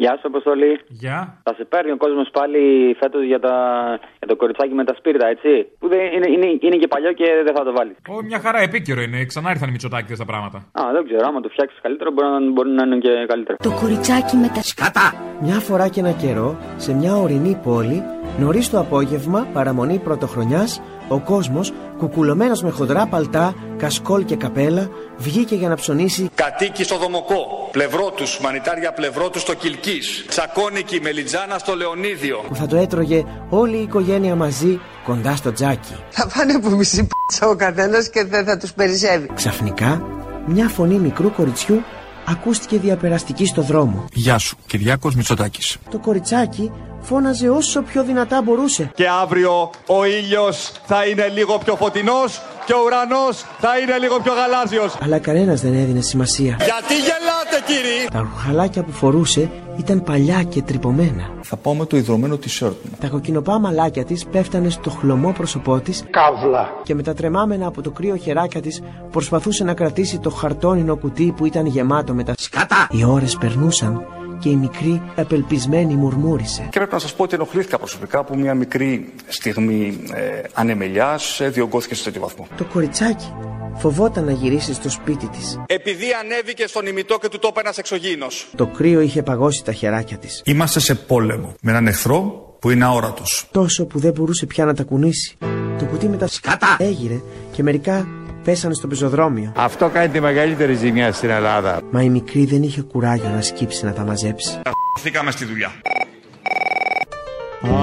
[0.03, 0.73] Γεια σου, Αποστολή.
[1.03, 1.19] Γεια.
[1.47, 2.61] Θα σε παίρνει ο κόσμος πάλι
[3.01, 5.51] φέτος για, τα- για το κοριτσάκι με τα σπίρτα, έτσι;
[5.81, 7.95] Που δεν, είναι, είναι, είναι και παλιό και δεν θα το βάλεις.
[8.15, 9.19] Ω, μια χαρά επίκαιρο είναι.
[9.31, 10.59] Ξανά ήρθαν οι Μητσοτάκηδε τα πράγματα.
[10.81, 11.23] Α, δεν ξέρω.
[11.29, 13.57] Άμα το φτιάξεις καλύτερο, μπορεί να, μπορεί να είναι και καλύτερο.
[13.69, 15.07] Το κοριτσάκι με τα σκατά.
[15.47, 17.99] Μια φορά και ένα καιρό, σε μια ορεινή πόλη,
[18.43, 20.71] νωρίς το απόγευμα, παραμονή πρωτοχρονιάς,
[21.09, 26.99] ο κόσμος, κουκουλωμένος με χοντρά παλτά, κασκόλ και καπέλα, βγήκε για να ψωνίσει Κατοίκοι στο
[26.99, 29.99] Δομοκό, πλευρό τους, μανιτάρια πλευρό τους στο Κιλκή.
[30.29, 32.45] Τσακώνικη μελιτζάνα στο Λεωνίδιο.
[32.49, 35.95] που θα το έτρωγε όλη η οικογένεια μαζί κοντά στο τζάκι.
[36.11, 39.31] Θα πάνε από μισή πίτσα ο καθένας και δεν θα τους περισσεύει.
[39.35, 40.03] Ξαφνικά,
[40.47, 41.83] μια φωνή μικρού κοριτσιού
[42.29, 44.05] ακούστηκε διαπεραστική στο δρόμο.
[44.13, 45.77] Γεια σου, Κυριάκος Μητσοτάκης.
[45.91, 46.71] Το κοριτσάκι
[47.03, 48.91] φώναζε όσο πιο δυνατά μπορούσε.
[48.95, 54.21] Και αύριο ο ήλιος θα είναι λίγο πιο φωτεινός και ο ουρανός θα είναι λίγο
[54.21, 54.97] πιο γαλάζιος.
[55.03, 56.57] Αλλά κανένας δεν έδινε σημασία.
[56.61, 58.09] Γιατί γελάτε κύριοι!
[58.13, 61.31] Τα ρουχαλάκια που φορούσε ήταν παλιά και τρυπωμένα.
[61.43, 62.97] Θα πάω με το ιδρωμένο t-shirt μου.
[63.01, 66.71] Τα κοκκινοπά μαλάκια της πέφτανε στο χλωμό πρόσωπό της Καύλα.
[66.83, 71.35] και με τα τρεμάμενα από το κρύο χεράκια της προσπαθούσε να κρατήσει το χαρτόνινο κουτί
[71.37, 72.89] που ήταν γεμάτο με τα σκατά.
[72.91, 74.07] Οι ώρες περνούσαν
[74.43, 76.63] και η μικρή απελπισμένη μουρμούρισε.
[76.63, 81.49] Και πρέπει να σας πω ότι ενοχλήθηκα προσωπικά που μια μικρή στιγμή ε, ανεμελιάς ε,
[81.49, 82.47] διωγγώθηκε σε τέτοιο βαθμό.
[82.57, 83.33] Το κοριτσάκι
[83.77, 85.61] φοβόταν να γυρίσει στο σπίτι της.
[85.67, 88.49] Επειδή ανέβηκε στον ημιτό και του τόπου ένας εξωγήινος.
[88.57, 90.43] Το κρύο είχε παγώσει τα χεράκια της.
[90.45, 93.49] Είμαστε σε πόλεμο με έναν εχθρό που είναι αόρατος.
[93.51, 95.37] Τόσο που δεν μπορούσε πια να τα κουνήσει.
[95.79, 97.21] Το κουτί με τα σκατά έγειρε
[97.53, 98.07] και μερικά
[98.45, 99.53] πέσανε στο πεζοδρόμιο.
[99.57, 101.81] Αυτό κάνει τη μεγαλύτερη ζημιά στην Ελλάδα.
[101.91, 104.61] Μα η μικρή δεν είχε κουράγιο να σκύψει να τα μαζέψει.
[104.97, 105.73] Χαθήκαμε στη δουλειά.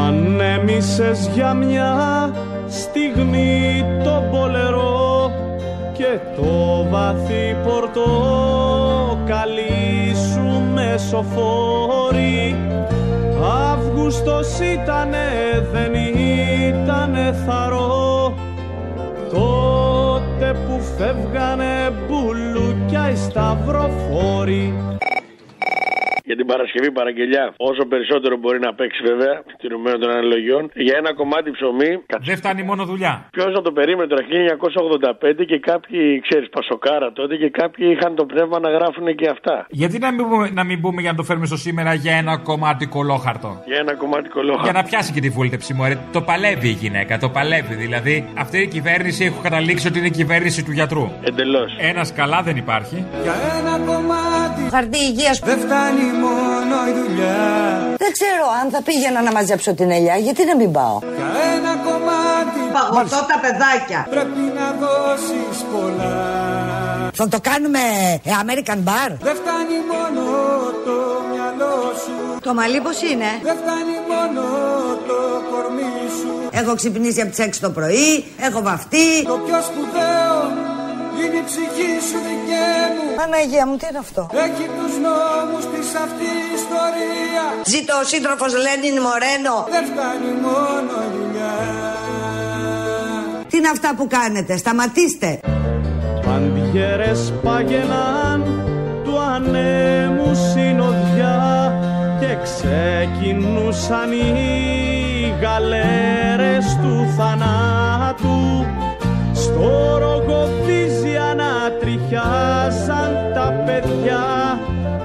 [0.08, 2.34] Ανέμισες για μια
[2.70, 5.32] στιγμή το πολερό
[5.94, 8.96] και το βαθύ πορτοκαλί
[10.34, 12.56] σου με σοφόρι
[13.44, 15.28] Αύγουστος ήτανε
[15.72, 18.34] δεν ήτανε θαρό.
[19.30, 24.74] Τότε που φεύγανε μπουλούκια οι σταυροφόροι
[26.30, 27.46] Για την Παρασκευή παραγγελιά.
[27.70, 31.92] Όσο περισσότερο μπορεί να παίξει βέβαια, τηρουμένο των αναλογιών, για ένα κομμάτι ψωμί.
[32.30, 33.14] Δεν φτάνει μόνο δουλειά.
[33.36, 38.26] Ποιος να το περίμενε τώρα, 1985 και κάποιοι, ξέρεις, Πασοκάρα τότε και κάποιοι είχαν το
[38.26, 39.56] πνεύμα να γράφουν και αυτά.
[39.70, 42.38] Γιατί να μην, πούμε, να μην πούμε για να το φέρουμε στο σήμερα για ένα
[42.38, 44.64] κομμάτι κολόχαρτο; Για ένα κομμάτι κολόχαρτο.
[44.68, 45.98] Για να πιάσει και τη βούλτεψη μου, ρε.
[46.12, 47.76] Το παλεύει η γυναίκα, το παλεύει.
[47.76, 51.06] Δηλαδή, αυτή η κυβέρνηση έχω καταλήξει ότι είναι η κυβέρνηση του γιατρού.
[51.22, 51.76] Εντελώς.
[51.80, 53.06] Ένας καλά δεν υπάρχει.
[53.24, 57.42] Για ένα κομμάτι Χαρτί υγείας δεν φτάνει μόνο η δουλειά.
[58.04, 60.98] Δεν ξέρω αν θα πήγαινα να μαζέψω την ελιά, γιατί να μην πάω.
[61.18, 64.00] Για ένα κομμάτι Παγωτό τα παιδάκια.
[64.10, 66.18] πρέπει να δώσεις πολλά.
[67.14, 67.80] Θα το κάνουμε
[68.24, 70.22] ε, American Bar; Δεν φτάνει μόνο
[70.88, 70.96] το
[71.32, 72.16] μυαλό σου.
[72.48, 74.42] Το μαλλί πώς είναι; Δεν φτάνει μόνο
[75.10, 75.18] το
[75.52, 76.32] κορμί σου.
[76.60, 78.10] Έχω ξυπνήσει από τις 6 το πρωί,
[78.48, 79.08] έχω βαφτεί.
[79.34, 80.36] Το πιο σπουδαίο
[81.22, 82.79] είναι η ψυχή σου δικαί μου.
[83.20, 87.44] Παναγία μου, τι είναι αυτό; Έχει τους νόμους της αυτή η ιστορία.
[87.66, 89.56] Ζήτω ο σύντροφος Λένιν Μορένο.
[89.76, 91.56] Δεν φτάνει μόνο η δουλειά.
[93.50, 95.40] Τι είναι αυτά που κάνετε, σταματήστε.
[96.26, 98.42] Παντιέρες πάγαιναν
[99.04, 101.40] του ανέμου συνοδιά
[102.20, 108.66] και ξεκινούσαν οι γαλέρες του θανάτου
[109.46, 114.26] στο ρογοδίζι ανατριχιάζαν τα παιδιά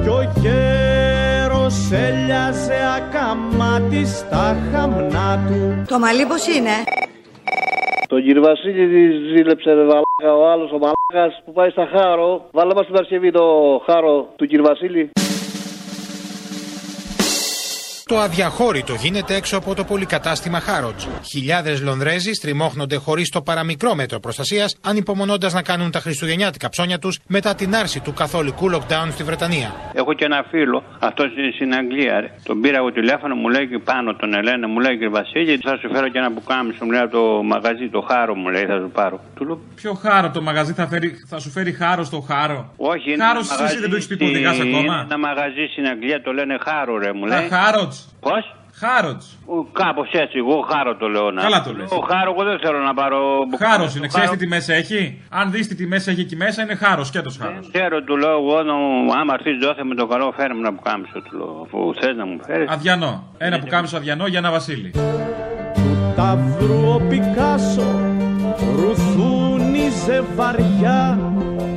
[0.03, 1.77] κι ο γέρος
[2.07, 6.75] έλιαζε ακαμάτι στα χαμνά του Το μαλλί πώς είναι;
[8.09, 12.31] Τον κύριο Βασίλη ζήλεψε ρε βαλάκα ο άλλος ο μαλάκας που πάει στα χάρο.
[12.53, 13.45] Βάλε μας την Παρασκευή το
[13.87, 15.11] χάρο του κύριου Βασίλη.
[18.07, 21.05] Το αδιαχώρητο γίνεται έξω από το πολυκατάστημα Χάροτζ.
[21.31, 27.19] Χιλιάδες Λονδρέζοι στριμώχνονται χωρίς το παραμικρό μέτρο προστασίας, ανυπομονώντας να κάνουν τα χριστουγεννιάτικα ψώνια τους
[27.27, 29.75] μετά την άρση του καθολικού lockdown στη Βρετανία.
[29.95, 32.21] Έχω και ένα φίλο, αυτός στην Αγγλία.
[32.21, 32.31] Ρε.
[32.45, 35.77] Τον πήρα εγώ τηλέφωνο, μου λέει και πάνω τον Ελένα, μου λέει κύριε Βασίλη, θα
[35.81, 38.77] σου φέρω και ένα πουκάμισο, μου λέει από το μαγαζί, το χάρο μου λέει, θα
[38.83, 39.21] σου πάρω.
[39.37, 43.13] Του λέω, Ποιο χάρο το μαγαζί θα, φέρει, θα σου φέρει χάρο στο χάρο; όχι,
[43.13, 45.07] είναι Χάρο ένα εσύ μαγαζί δεν το έχεις πει στη- ποτέ, γάς είναι ακόμα.
[45.09, 47.49] Ένα μαγαζί στην Αγγλία το λένε χάρο, ρε, μου Α, λέει.
[47.49, 49.25] Χάροτζ; Πώς; Χάροτζ.
[49.73, 51.43] Κάπως έτσι, εγώ χάρο το λέω να.
[51.43, 51.91] Καλά το λες.
[51.91, 53.19] Ο χάρο, εγώ δεν θέλω να πάρω.
[53.59, 54.25] Χάρος το είναι, χάρο.
[54.25, 57.69] ξέρεις τι τιμέ έχει; Αν δεις τι τιμέ έχει εκεί μέσα, είναι χάρος, σκέτος χάρος.
[57.73, 61.21] Ξέρω, του λέω εγώ, να- άμα έρθει δόθε με το καλό, φέρε μου να πουκάμισο,
[61.23, 61.61] του λέω.
[61.67, 62.69] Αφού θες να μου φέρεις.
[62.71, 63.25] Αδιανό.
[63.39, 64.91] Ένα που κάμισο αδιανό για ένα βασίλη.
[66.17, 68.01] Ταύρου ο Πικάσο
[68.81, 71.19] ρουθούνιζε βαριά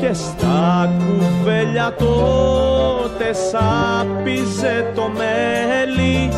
[0.08, 6.32] και στα κουβέλια τότε σάπιζε το μέλι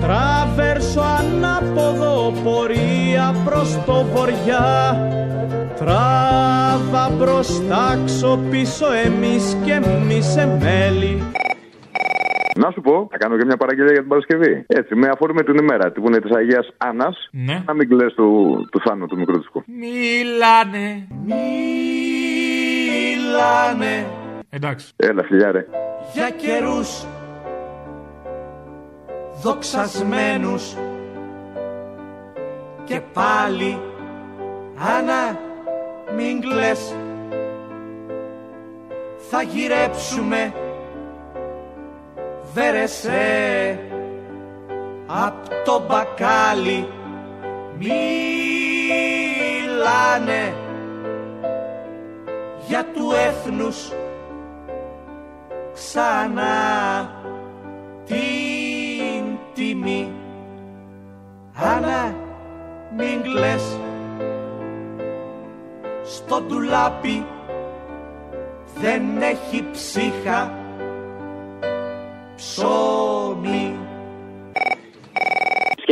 [0.00, 4.96] Τραβέρσο ανάποδο πορεία προς το βοριά
[5.76, 7.98] Τράβα μπροστά
[8.50, 11.22] πίσω εμείς και εμείς εμέλη
[12.56, 14.64] Να σου πω, θα κάνω και μια παραγγελία για την Παρασκευή.
[14.66, 17.28] Έτσι, με αφορμή την ημέρα που είναι της Αγίας Άννας.
[17.30, 17.62] Ναι.
[17.66, 19.64] Να μην κλε του, του Θάνου του μικρού του.
[19.66, 21.06] Μιλάνε.
[21.24, 22.21] Μιλάνε
[24.48, 24.92] Εντάξει.
[24.96, 25.66] Έλα, φιλιάρε.
[26.12, 27.06] για καιρούς
[29.42, 30.76] δοξασμένους
[32.84, 33.80] και πάλι
[34.98, 35.38] Άννα
[36.16, 36.94] μην κλαις
[39.30, 40.52] θα γυρέψουμε
[42.54, 43.78] βέρεσέ
[45.06, 46.88] απ' το μπακάλι
[47.78, 48.12] μιλάνε
[52.72, 53.92] για του έθνους
[55.74, 57.10] ξανά
[58.04, 60.12] την τιμή.
[61.54, 62.14] Άννα
[62.96, 63.78] μην κλαις
[66.02, 67.26] στο ντουλάπι
[68.80, 70.50] δεν έχει ψύχα
[72.36, 73.61] ψωμί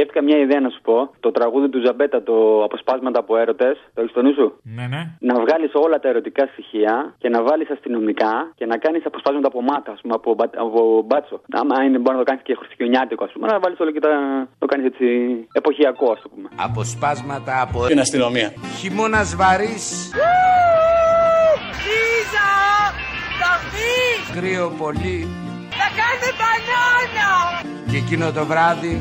[0.00, 0.96] Σκέφτηκα μια ιδέα να σου πω.
[1.20, 3.76] Το τραγούδι του Ζαμπέτα, το Αποσπάσματα από έρωτες.
[3.94, 4.46] Το έχεις στο νου σου;
[4.76, 5.02] Ναι, ναι.
[5.28, 9.60] Να βγάλεις όλα τα ερωτικά στοιχεία και να βάλεις αστυνομικά και να κάνεις αποσπάσματα από
[9.62, 11.40] μάτα, ας πούμε, από, μπα- από μπάτσο.
[11.60, 14.10] Άμα είναι, μπορεί να το κάνεις και χριστιανιάτικο, ας πούμε, να βάλεις όλο και τα,
[14.58, 15.06] το κάνεις έτσι
[15.52, 16.48] εποχιακό, ας το πούμε.
[16.68, 18.48] Αποσπάσματα από Την αστυνομία.
[18.78, 19.86] Χειμώνας βαρύς,
[21.84, 22.48] Λίζα!
[23.40, 24.22] Θα βγεις!
[24.36, 25.18] κρύο πολύ
[25.80, 27.30] Θα κάνει μπανάνα!
[27.90, 28.94] και εκείνο το βράδυ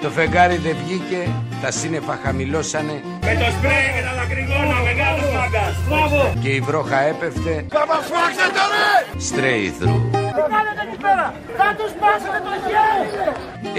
[0.00, 1.30] το φεγγάρι δεν βγήκε,
[1.62, 5.74] τα σύννεφα χαμηλώσανε Με το σπρέι και τα δακρυγόνα, μεγάλος μάγκας!
[5.88, 6.32] Μπράβο!
[6.42, 8.88] και η βρόχα έπεφτε Θα μας φάξετε ρε!
[9.28, 10.02] straight through.
[10.36, 11.26] Τι κάνετε εκεί πέρα!
[11.60, 13.08] Θα τους σπάσετε το χέρι!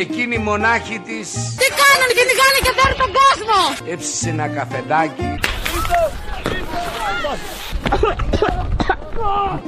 [0.03, 1.27] Εκείνη η μονάχη της
[1.61, 3.59] Τι κάνανε και τι κάνανε και παίρνουν τον κόσμο!
[3.93, 5.27] έψησε ένα καφεδάκι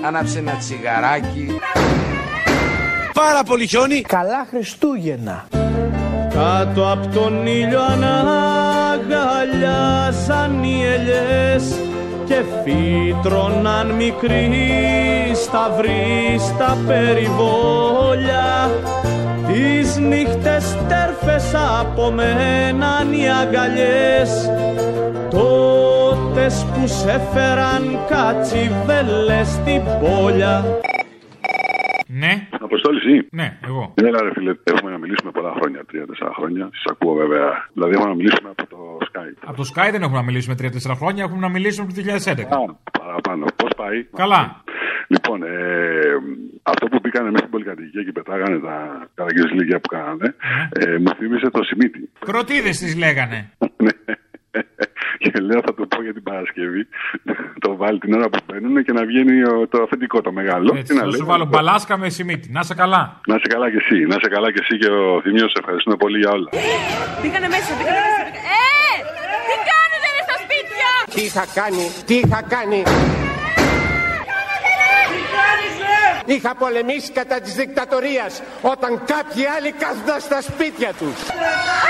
[0.05, 1.59] Άναψε ένα τσιγαράκι.
[3.13, 4.01] Πάρα πολύ χιόνι.
[4.01, 5.47] Καλά Χριστούγεννα.
[6.33, 11.79] Κάτω από τον ήλιο αναγκαλιάζαν οι ελιές
[12.25, 14.51] και φύτρωναν μικροί
[15.33, 18.71] σταυροί στα περιβόλια.
[19.47, 24.49] Τις νύχτες τέρφες απομέναν οι αγκαλιές.
[25.29, 30.79] Τότες που σε φέραν κατσιβέλες στην πόλια
[32.23, 32.33] Ναι.
[32.67, 33.15] Αποστόλη, εσύ.
[33.39, 33.83] Ναι, εγώ.
[34.07, 36.63] Έλα, ρε φίλε, έχουμε να μιλήσουμε πολλά χρόνια, τρία-τέσσερα χρόνια.
[36.79, 37.47] Σας ακούω βέβαια.
[37.73, 39.37] Δηλαδή, έχουμε να μιλήσουμε από το Skype.
[39.51, 42.77] Από το Sky δεν έχουμε να μιλήσουμε 3-4 χρόνια, έχουμε να μιλήσουμε από το 2011.
[42.99, 43.45] Παραπάνω.
[43.55, 44.41] Πώς πάει; Καλά.
[45.13, 45.49] Λοιπόν, ε,
[46.63, 50.35] αυτό που πήγανε μέσα στην πολυκατοικία και πετάγανε τα καραγκιόζηλικια που κάνανε,
[50.69, 52.09] ε, μου θύμισε το Σιμίτι.
[52.19, 53.39] Κροτίδες τις λέγανε.
[55.23, 56.87] Και λέω θα το πω για την Παρασκευή.
[57.59, 60.73] το βάλει την ώρα που μπαίνουν και να βγαίνει ο- το αφεντικό το μεγάλο.
[60.77, 62.51] Έτσι, και να θα λέει, σου βάλω μπαλάσκα με σημείτη.
[62.51, 63.19] Να είσαι καλά.
[63.27, 65.95] Να σε καλά κι εσύ, να σε καλά κι εσύ και ο Θημίος, σε ευχαριστούμε
[65.95, 66.49] πολύ για όλα.
[67.21, 68.21] Πήγανε μέσα, πήγανε μέσα.
[68.27, 68.93] πήγα- Ε!
[69.49, 70.89] Τι κάνετε ρε στα σπίτια!
[71.15, 72.81] Τι είχα κάνει, τι είχα κάνει;
[76.25, 81.17] Είχα πολεμήσει κατά της δικτατορίας όταν κάποιοι άλλοι κάθονταν στα σπίτια τους.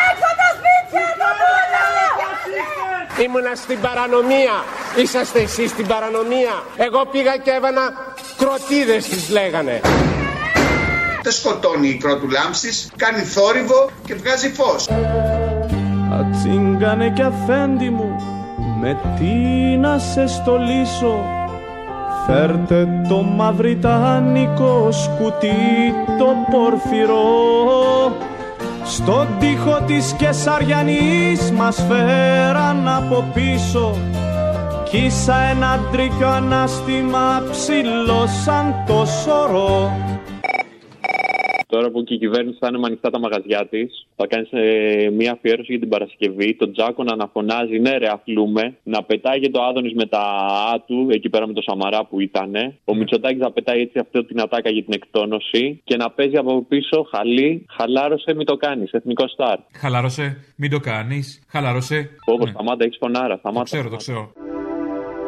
[0.10, 1.61] Έξω τα σπίτια τα όλα!
[3.24, 4.56] Ήμουνα στην παρανομία.
[5.02, 6.54] Είσαστε εσείς στην παρανομία.
[6.78, 7.82] Εγώ πήγα και έβανα
[8.38, 9.82] κροτίδες τις λέγανε.
[11.24, 14.90] Δεν σκοτώνει η κρότου λάμψης, κάνει θόρυβο και βγάζει φως.
[16.20, 18.16] Ατσίγκανε κι αφέντη μου,
[18.82, 19.34] με τι
[19.78, 21.26] να σε στολίσω;
[22.26, 28.31] Φέρτε το μαυριτάνικο σκουτί το πορφυρό
[28.84, 33.98] Στον τοίχο της Κεσαριανής μας φέραν από πίσω.
[34.90, 39.92] Κι ίσα ένα τρίκιο ανάστημα ψηλό σαν το σωρό
[41.74, 45.10] Τώρα που και η κυβέρνηση θα είναι με ανοιχτά τα μαγαζιά της, θα κάνει ε,
[45.10, 46.56] μια αφιέρωση για την Παρασκευή.
[46.56, 48.78] Τον Τζάκο να αναφωνάζει, ναι, ρε, αφλούμε.
[48.84, 50.22] Να πετάγει το Άδωνης με τα
[50.72, 52.52] Α του, εκεί πέρα με το Σαμαρά που ήταν.
[52.86, 55.82] Ο Μητσοτάκης να πετάει έτσι αυτή την ατάκα για την εκτόνωση.
[55.84, 58.92] Και να παίζει από πίσω χαλί, χαλάρωσε, μην το κάνεις.
[58.92, 59.58] Εθνικό στάρ.
[59.74, 61.44] Χαλάρωσε, μην το κάνεις.
[61.48, 62.10] Χαλάρωσε.
[62.26, 63.38] Όπως σταμάτα, έχεις φωνάρα.
[63.38, 63.60] Σταμάτα.
[63.60, 64.32] Το ξέρω, το ξέρω.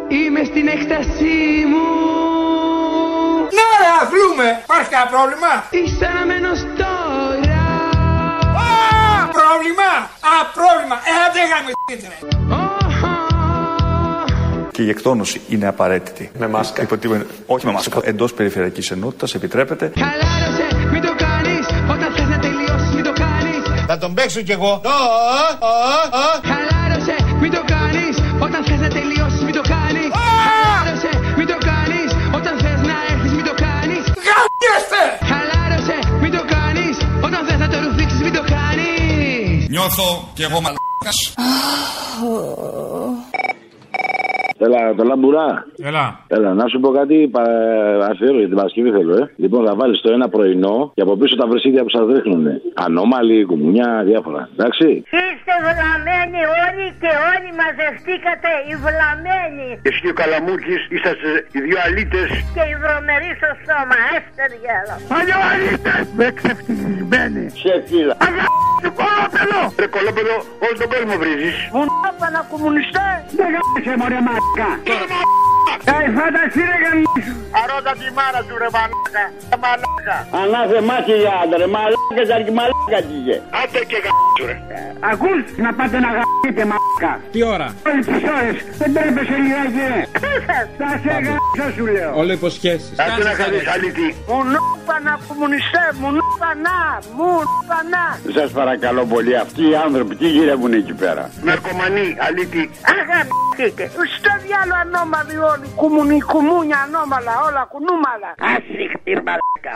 [0.09, 2.02] Είμαι στην έκτασή μου.
[3.93, 7.61] Ναι ρε αφλούμε, υπάρχει κανένα πρόβλημα; Είσαι αναμένος τώρα.
[9.39, 9.89] Πρόβλημα,
[10.33, 12.17] α πρόβλημα, ε δεν γαμιστείτε ρε
[14.71, 16.31] Και η εκτόνωση είναι απαραίτητη.
[16.37, 16.87] Με μάσκα.
[17.45, 17.99] όχι με μάσκα.
[18.03, 19.91] Εντός περιφερειακής ενότητας επιτρέπεται.
[19.97, 21.65] Χαλάρωσε, μην το κάνεις.
[21.93, 23.85] Όταν θες να τελειώσεις, μην το κάνεις.
[23.87, 24.81] Θα τον παίξω κι εγώ
[26.43, 26.72] Χαλάρωσε,
[39.83, 41.33] Νιώθω κι εγώ μαλάκας.
[44.65, 45.47] Έλα, το λαμπουρά.
[45.89, 46.05] Έλα.
[46.27, 47.41] Έλα, να σου πω κάτι πα...
[48.09, 49.23] αφιέρω για την Παρασκευή θέλω, ε.
[49.43, 52.45] Λοιπόν, θα βάλεις το ένα πρωινό και από πίσω τα βρεσίδια που σας δείχνουν.
[52.85, 54.41] Ανώμαλοι, κουμουνιά, διάφορα.
[54.55, 54.87] Εντάξει.
[55.19, 59.67] Είστε βλαμμένοι όλοι και όλοι μαζευτήκατε οι βλαμμένοι.
[59.87, 62.29] Εσύ και ο Καλαμούκης είσαστε οι δύο αλήτες.
[62.55, 64.95] Και οι βρωμεροί στο στόμα, έστε διάλο.
[65.11, 66.03] Παλιό αλήτες!
[66.19, 67.43] Με ξεφτυλισμένοι.
[67.61, 68.15] Σε φύλλα.
[68.27, 69.61] Αγάπη κολόπεδο!
[69.81, 70.35] Ρε κολόπεδο,
[70.65, 71.55] όλο τον κόσμο βρίζεις.
[71.75, 73.07] Μουνόπανα κομμουνιστέ.
[73.37, 74.52] Δεν γάμισε μωρέ μαλάκα.
[75.87, 77.35] Κάει φάνταση ρε γαμίσου.
[77.59, 79.23] Αρώτα τη μάρα του ρε μαλάκα.
[79.51, 80.17] Ρε μαλάκα.
[80.41, 83.37] Ανάθε μάτι για άντρε, μαλάκες αρκεί μαλάκα τίγε.
[83.61, 84.57] Άντε και γαμίσου ρε.
[85.11, 86.82] Ακούς να πάτε να γαμίσετε μαλάκα.
[87.31, 90.01] Τι ώρα; Όλες τις ώρες, δεν τρέπεσαι λιγάκι ρε.
[90.77, 92.11] Θα σε γαμίσω σου λέω.
[92.15, 94.15] Όλο υποσχέσεις Άντε να κάνεις αλήτη.
[94.27, 95.85] Μουνόπανα κομμουνιστέ.
[96.01, 96.77] Μουνόπανα.
[97.17, 98.03] Μουνόπανα.
[98.37, 102.63] Σας παρακαλώ πολύ, αυτοί οι άνθρωποι τι γυρεύουν εκεί πέρα; Ναρκωμανή, αλήτη.
[102.95, 103.83] Αγαμιστείτε.
[104.15, 105.67] Στο διάλο ανώμαλοι όλοι.
[105.75, 107.33] Κουμουνι, κουμούνια ανώμαλα.
[107.47, 108.29] Όλα κουνούμαλα.
[108.53, 109.73] Άσυχτη μαλάκα.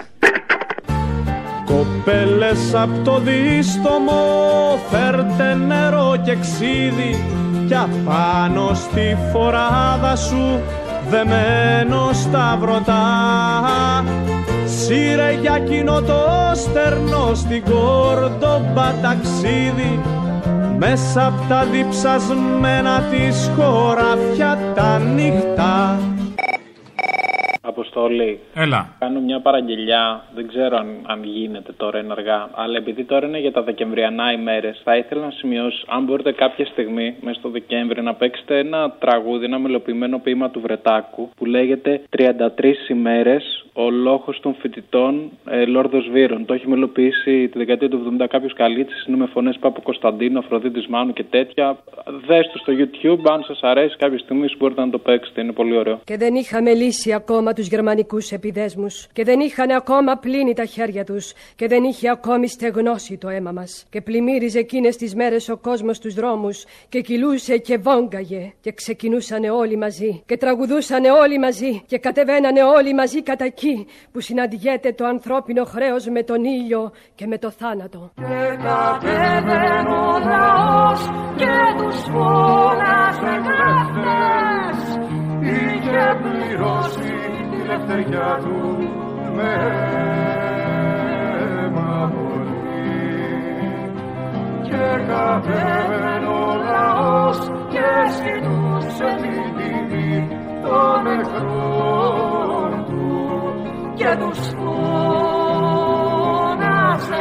[1.68, 4.22] Κοπέλες απ' το δίστομο
[4.89, 7.24] φέρτε νερό και ξύδι
[7.68, 10.61] κι απάνω στη φοράδα σου
[11.09, 13.03] δεμένο στα βρωτά.
[14.65, 19.99] Σύρε για εκείνο το στερνό στην κόρντομπα ταξίδι
[20.78, 25.99] μέσα απ' τα διψασμένα της χωράφια τα νύχτα
[27.78, 28.39] Αποστολή.
[28.53, 28.95] Έλα.
[28.99, 30.23] Κάνω μια παραγγελιά.
[30.36, 32.49] Δεν ξέρω αν, αν γίνεται τώρα ενεργά.
[32.53, 36.65] Αλλά επειδή τώρα είναι για τα Δεκεμβριανά ημέρες, θα ήθελα να σημειώσω, αν μπορείτε κάποια
[36.65, 42.01] στιγμή μέσα στο Δεκέμβρη να παίξετε ένα τραγούδι, ένα μελοποιημένο ποίημα του Βρετάκου που λέγεται
[42.17, 42.19] 33
[42.89, 46.45] ημέρες ο λόγο των φοιτητών ε, Λόρδος Βύρων.
[46.45, 48.95] Το έχει μελοποιήσει τη δεκαετία του 70 κάποιος καλύτσι.
[49.07, 51.78] Είναι με φωνές Πάπου Κωνσταντίνο, Αφροδίτης Μάνου και τέτοια.
[52.28, 55.41] Δέστε στο YouTube, αν σας αρέσει κάποια στιγμή μπορείτε να το παίξετε.
[55.41, 55.99] Είναι πολύ ωραίο.
[56.03, 59.07] Και δεν είχαμε λύσει ακόμα τους γερμανικούς επιδέσμους.
[59.13, 61.34] Και δεν είχαν ακόμα πλύνει τα χέρια τους.
[61.55, 63.86] Και δεν είχε ακόμη στεγνώσει το αίμα μας.
[63.89, 66.65] Και πλημμύριζε εκείνες τις μέρες ο κόσμος στου δρόμους.
[66.89, 68.53] Και κυλούσε και βόγκαγε.
[68.61, 70.24] Και ξεκινούσαν όλοι μαζί.
[70.26, 71.84] Και τραγουδούσαν όλοι μαζί.
[71.86, 77.28] Και κατεβαίνανε όλοι μαζί κατά εκεί που συναντιέται το ανθρώπινο χρέος με τον ήλιο και
[77.28, 78.11] με το θάνατο.
[78.15, 81.01] Και κατέβαινε ο λαός
[81.36, 84.80] και τους φώναζε κλέφτες
[85.41, 87.16] Είχε πληρώσεις
[87.78, 88.55] τη λευτεριά του
[89.36, 89.53] με
[91.39, 92.97] αίμα πολύ
[94.63, 100.13] Και κατέβαινε ο λαός και ζητούσε την τιμή
[100.61, 103.05] των εχθρών του.
[103.95, 105.59] Και τους φώναζε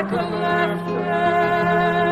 [0.08, 2.05] κλέφτες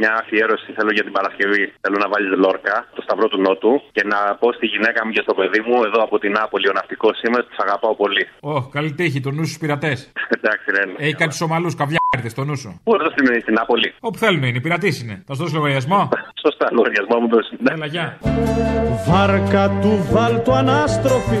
[0.00, 1.64] Μια αφιέρωση θέλω για την Παρασκευή.
[1.82, 5.22] Θέλω να βάλεις Λόρκα, το Σταυρό του Νότου και να πω στη γυναίκα μου και
[5.26, 8.24] στο παιδί μου, εδώ από την Νάπολη, ο ναυτικός είμαι, τους αγαπάω πολύ.
[8.52, 9.98] Ω, καλή τύχη, το νου στους πειρατές.
[10.36, 10.82] Εντάξει, ρε.
[11.04, 12.70] Έχει κάτι Σομαλού, καβιάρτες στο νου σου.
[12.84, 15.14] Πού εδώ στην, στην Νάπολη; Όπου θέλουν είναι, οι πειρατέ είναι.
[15.26, 16.00] Θα σου δώσω λογαριασμό;
[16.44, 17.58] Σωστά, λογαριασμό μου δώσεις.
[17.74, 18.06] Έλα, γεια.
[19.08, 21.40] Βάρκα του βάλτου ανάστροφη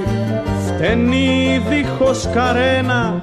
[0.66, 1.26] φταίνει
[1.68, 3.20] δίχως καρένα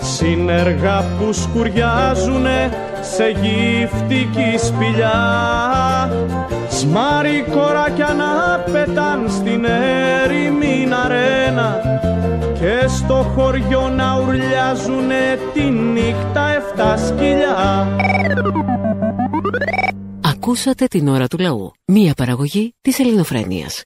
[0.00, 2.70] Συνεργά που σκουριάζουνε
[3.00, 5.20] σε γυφτική σπηλιά
[6.68, 9.64] Σμάρι κοράκια να πετάν στην
[10.24, 11.80] έρημη αρένα
[12.54, 17.88] Και στο χωριό να ουρλιάζουνε τη νύχτα εφτά σκυλιά
[20.46, 21.72] Ακούσατε την ώρα του λαού.
[21.86, 23.82] Μία παραγωγή της ελληνοφρένειας.